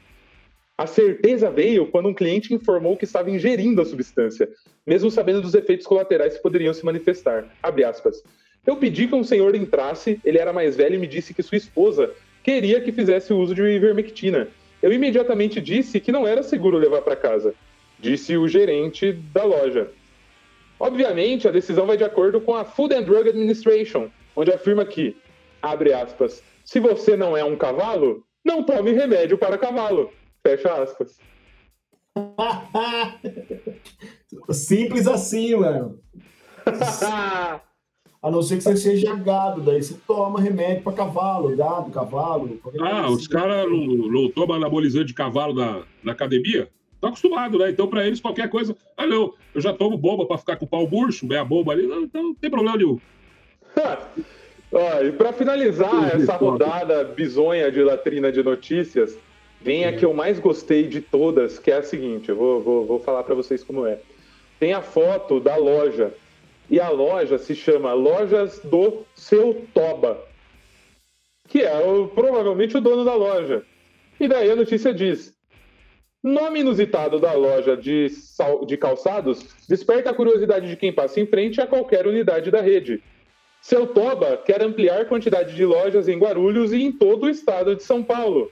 [0.79, 4.49] A certeza veio quando um cliente informou que estava ingerindo a substância,
[4.87, 7.47] mesmo sabendo dos efeitos colaterais que poderiam se manifestar.
[8.65, 11.59] Eu pedi que um senhor entrasse, ele era mais velho e me disse que sua
[11.59, 12.13] esposa
[12.45, 14.49] queria que fizesse o uso de ivermectina.
[14.81, 17.55] Eu imediatamente disse que não era seguro levar para casa
[17.99, 19.91] disse o gerente da loja.
[20.79, 25.17] Obviamente, a decisão vai de acordo com a Food and Drug Administration, onde afirma que,
[25.61, 30.13] abre aspas, se você não é um cavalo, não tome remédio para cavalo.
[30.43, 31.19] Fecha aspas.
[34.51, 36.01] Simples assim, mano.
[38.21, 42.61] A não ser que você seja gado, daí você toma remédio para cavalo, gado, cavalo.
[42.81, 46.69] Ah, os caras não, não tomam anabolizante de cavalo na, na academia?
[46.95, 47.71] Estão acostumados, né?
[47.71, 48.77] Então, para eles, qualquer coisa.
[48.97, 51.87] Ah, não, eu já tomo bomba para ficar com o pau murcho, meia bomba ali,
[51.87, 52.99] não, então não tem problema nenhum.
[53.79, 59.17] ah, e para finalizar essa rodada bizonha de latrina de notícias,
[59.61, 62.87] vem a que eu mais gostei de todas, que é a seguinte: eu vou, vou,
[62.87, 63.99] vou falar para vocês como é.
[64.59, 66.13] Tem a foto da loja,
[66.71, 70.23] e a loja se chama Lojas do Seu Toba,
[71.49, 73.63] que é o, provavelmente o dono da loja.
[74.21, 75.33] E daí a notícia diz:
[76.23, 78.67] Nome inusitado da loja de, sal...
[78.67, 83.03] de calçados desperta a curiosidade de quem passa em frente a qualquer unidade da rede.
[83.63, 87.83] Seu Toba quer ampliar quantidade de lojas em Guarulhos e em todo o estado de
[87.83, 88.51] São Paulo.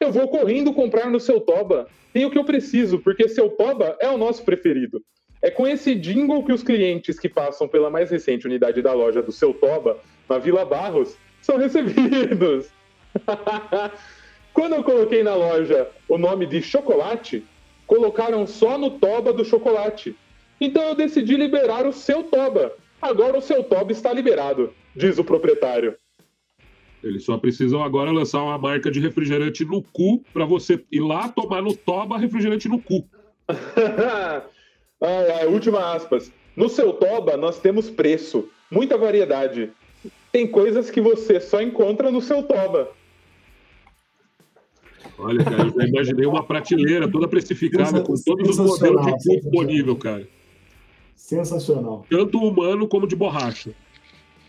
[0.00, 1.86] Eu vou correndo comprar no Seu Toba.
[2.12, 5.02] Tem o que eu preciso, porque Seu Toba é o nosso preferido.
[5.42, 9.22] É com esse jingle que os clientes que passam pela mais recente unidade da loja
[9.22, 9.98] do Seu Toba,
[10.28, 12.70] na Vila Barros, são recebidos.
[14.54, 17.44] Quando eu coloquei na loja o nome de chocolate,
[17.86, 20.16] colocaram só no toba do chocolate.
[20.60, 22.72] Então eu decidi liberar o seu toba.
[23.00, 25.96] Agora o seu toba está liberado, diz o proprietário.
[27.02, 31.28] Eles só precisam agora lançar uma marca de refrigerante no cu para você ir lá
[31.28, 33.04] tomar no toba refrigerante no cu.
[35.00, 36.30] ai, ai, última aspas.
[36.54, 39.70] No seu toba nós temos preço, muita variedade.
[40.30, 42.90] Tem coisas que você só encontra no seu toba.
[45.18, 49.40] Olha, cara, eu já imaginei uma prateleira toda precificada com todos os modelos de cu
[49.40, 50.28] disponível, cara.
[51.16, 52.06] Sensacional.
[52.10, 53.70] Tanto humano como de borracha.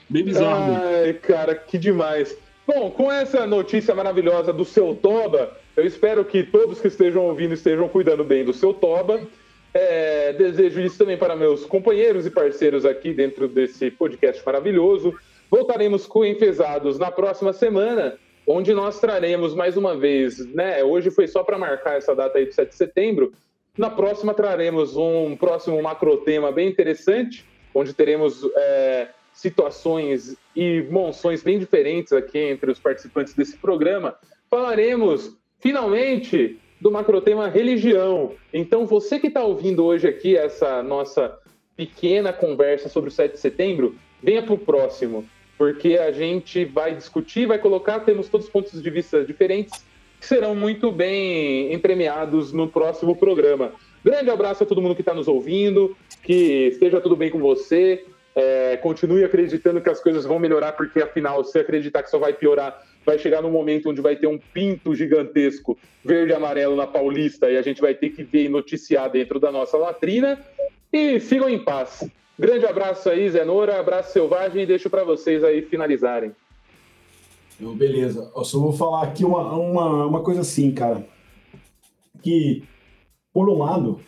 [0.10, 0.74] Bem bizarro.
[0.74, 2.38] Ai, cara, que demais.
[2.66, 7.54] Bom, com essa notícia maravilhosa do seu Toba, eu espero que todos que estejam ouvindo
[7.54, 9.22] estejam cuidando bem do seu Toba.
[9.74, 15.14] É, desejo isso também para meus companheiros e parceiros aqui dentro desse podcast maravilhoso.
[15.50, 20.84] Voltaremos com Enfesados na próxima semana onde nós traremos mais uma vez, né?
[20.84, 23.34] Hoje foi só para marcar essa data aí do 7 de setembro.
[23.78, 29.08] Na próxima traremos um próximo macro tema bem interessante, onde teremos é,
[29.42, 34.16] situações e monções bem diferentes aqui entre os participantes desse programa.
[34.50, 38.34] Falaremos finalmente do macro tema religião.
[38.54, 41.38] Então, você que está ouvindo hoje aqui essa nossa
[41.76, 45.26] pequena conversa sobre o 7 de setembro, venha para o próximo
[45.62, 49.86] porque a gente vai discutir, vai colocar, temos todos os pontos de vista diferentes
[50.20, 53.72] que serão muito bem entremeados no próximo programa.
[54.04, 58.04] Grande abraço a todo mundo que está nos ouvindo, que esteja tudo bem com você,
[58.36, 62.34] é, continue acreditando que as coisas vão melhorar, porque afinal, se acreditar que só vai
[62.34, 66.88] piorar, vai chegar num momento onde vai ter um pinto gigantesco verde e amarelo na
[66.88, 70.40] Paulista e a gente vai ter que ver e noticiar dentro da nossa latrina.
[70.92, 72.10] E sigam em paz.
[72.38, 76.32] Grande abraço aí, Zenora, abraço selvagem e deixo para vocês aí finalizarem.
[77.60, 81.06] Beleza, eu só vou falar aqui uma, uma, uma coisa assim, cara,
[82.24, 82.64] que,
[83.32, 84.00] por um lado,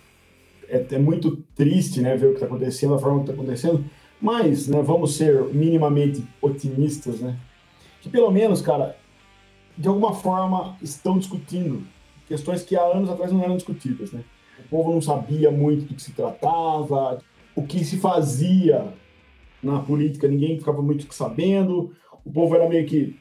[0.68, 3.86] é, é muito triste, né, ver o que está acontecendo, a forma que está acontecendo,
[4.24, 7.38] mas, né, vamos ser minimamente otimistas, né,
[8.02, 8.96] que pelo menos, cara,
[9.78, 11.84] de alguma forma estão discutindo
[12.26, 14.24] questões que há anos atrás não eram discutidas, né.
[14.66, 17.22] O povo não sabia muito do que se tratava,
[17.54, 18.94] o que se fazia
[19.62, 21.92] na política, ninguém ficava muito sabendo,
[22.24, 23.20] o povo era meio que.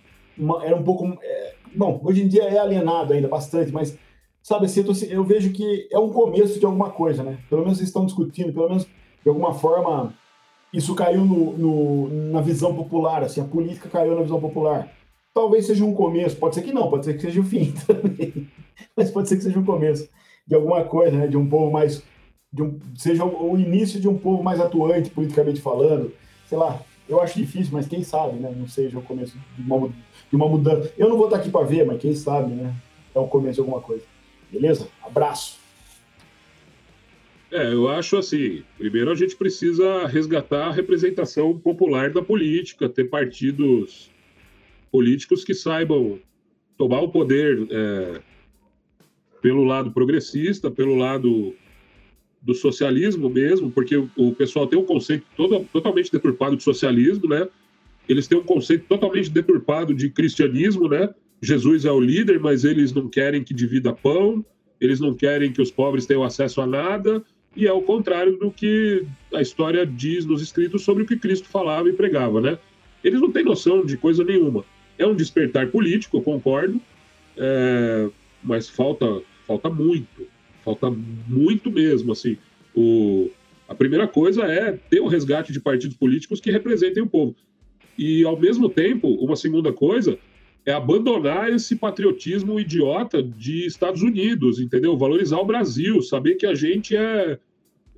[0.62, 1.18] Era um pouco.
[1.20, 3.98] É, bom, hoje em dia é alienado ainda bastante, mas
[4.40, 7.38] sabe assim, eu, eu, vejo que é um começo de alguma coisa, né?
[7.48, 10.14] Pelo menos eles estão discutindo, pelo menos de alguma forma
[10.72, 14.90] isso caiu no, no, na visão popular, assim, a política caiu na visão popular.
[15.34, 18.48] Talvez seja um começo, pode ser que não, pode ser que seja o fim também,
[18.96, 20.08] mas pode ser que seja um começo
[20.46, 21.26] de alguma coisa, né?
[21.26, 22.02] De um povo mais,
[22.52, 26.12] de um, seja o, o início de um povo mais atuante politicamente falando,
[26.48, 26.80] sei lá.
[27.08, 28.54] Eu acho difícil, mas quem sabe, né?
[28.56, 30.92] Não seja o começo de uma, de uma mudança.
[30.96, 32.74] Eu não vou estar aqui para ver, mas quem sabe, né?
[33.14, 34.04] É o começo de alguma coisa.
[34.50, 34.88] Beleza?
[35.02, 35.61] Abraço.
[37.52, 43.10] É, eu acho assim, primeiro a gente precisa resgatar a representação popular da política, ter
[43.10, 44.10] partidos
[44.90, 46.18] políticos que saibam
[46.78, 48.22] tomar o poder é,
[49.42, 51.54] pelo lado progressista, pelo lado
[52.40, 57.46] do socialismo mesmo, porque o pessoal tem um conceito todo, totalmente deturpado de socialismo, né?
[58.08, 61.14] Eles têm um conceito totalmente deturpado de cristianismo, né?
[61.42, 64.44] Jesus é o líder, mas eles não querem que divida pão,
[64.80, 67.22] eles não querem que os pobres tenham acesso a nada,
[67.54, 71.48] e é o contrário do que a história diz nos escritos sobre o que Cristo
[71.48, 72.58] falava e pregava, né?
[73.04, 74.64] Eles não têm noção de coisa nenhuma.
[74.98, 76.80] É um despertar político, eu concordo,
[77.36, 78.08] é...
[78.42, 80.26] mas falta, falta muito,
[80.64, 82.38] falta muito mesmo, assim.
[82.74, 83.30] O...
[83.68, 87.34] A primeira coisa é ter o um resgate de partidos políticos que representem o povo.
[87.98, 90.18] E, ao mesmo tempo, uma segunda coisa
[90.64, 94.96] é abandonar esse patriotismo idiota de Estados Unidos, entendeu?
[94.96, 97.38] Valorizar o Brasil, saber que a gente é,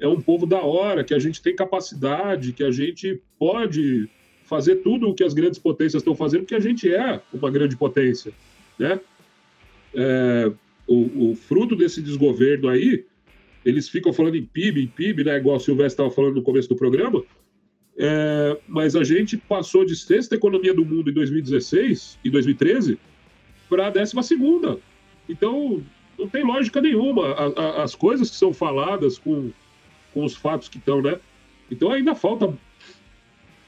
[0.01, 4.09] é um povo da hora, que a gente tem capacidade, que a gente pode
[4.45, 7.77] fazer tudo o que as grandes potências estão fazendo, porque a gente é uma grande
[7.77, 8.33] potência,
[8.79, 9.01] né?
[9.95, 10.53] É,
[10.87, 13.05] o, o, fruto desse desgoverno aí,
[13.65, 15.37] eles ficam falando em PIB, em PIB, né?
[15.39, 17.23] Igual o Silvestre estava falando no começo do programa,
[17.97, 22.99] é, mas a gente passou de sexta economia do mundo em 2016 e 2013
[23.69, 24.79] para a décima segunda.
[25.29, 25.83] Então,
[26.19, 27.29] não tem lógica nenhuma.
[27.29, 29.51] A, a, as coisas que são faladas com,
[30.13, 31.19] com os fatos que estão, né?
[31.71, 32.57] Então ainda falta.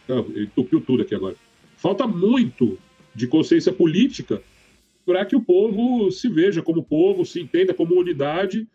[0.08, 1.36] Não, entupiu tudo aqui agora.
[1.76, 2.78] Falta muito
[3.14, 4.42] de consciência política
[5.04, 8.66] para que o povo se veja como povo, se entenda como unidade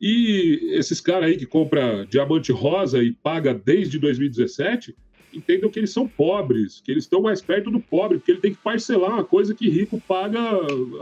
[0.00, 4.94] e esses caras aí que compra diamante rosa e paga desde 2017,
[5.32, 8.52] entendam que eles são pobres, que eles estão mais perto do pobre, porque ele tem
[8.52, 10.40] que parcelar uma coisa que rico paga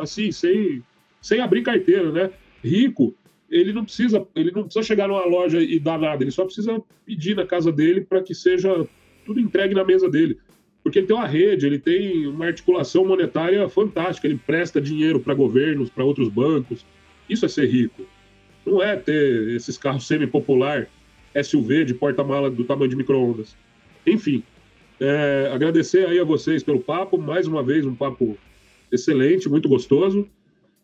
[0.00, 0.82] assim, sem,
[1.20, 2.30] sem abrir carteira, né?
[2.62, 3.14] Rico,
[3.50, 6.82] ele não precisa, ele não precisa chegar numa loja e dar nada, ele só precisa
[7.04, 8.86] pedir na casa dele para que seja
[9.24, 10.38] tudo entregue na mesa dele.
[10.82, 15.32] Porque ele tem uma rede, ele tem uma articulação monetária fantástica, ele presta dinheiro para
[15.32, 16.84] governos, para outros bancos.
[17.28, 18.04] Isso é ser rico.
[18.66, 20.88] Não é ter esses carros semi-popular,
[21.42, 23.56] SUV de porta-mala do tamanho de micro-ondas.
[24.06, 24.42] Enfim,
[25.00, 28.38] é, agradecer aí a vocês pelo papo, mais uma vez um papo
[28.90, 30.28] excelente, muito gostoso.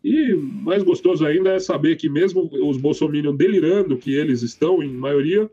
[0.02, 4.88] E mais gostoso ainda é saber que mesmo os bolsominions delirando que eles estão, em
[4.88, 5.48] maioria,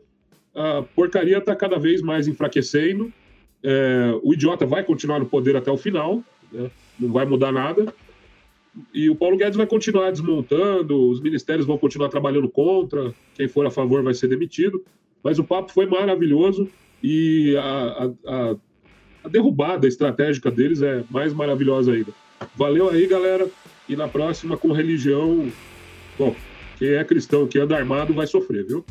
[0.54, 3.12] a porcaria está cada vez mais enfraquecendo.
[3.62, 6.70] É, o idiota vai continuar no poder até o final, né?
[6.98, 7.92] não vai mudar nada.
[8.92, 13.66] E o Paulo Guedes vai continuar desmontando, os ministérios vão continuar trabalhando contra, quem for
[13.66, 14.84] a favor vai ser demitido.
[15.22, 16.68] Mas o papo foi maravilhoso
[17.02, 18.56] e a, a,
[19.24, 22.12] a derrubada estratégica deles é mais maravilhosa ainda.
[22.56, 23.48] Valeu aí, galera.
[23.88, 25.50] E na próxima, com religião.
[26.18, 26.34] Bom,
[26.78, 28.84] quem é cristão que anda armado vai sofrer, viu?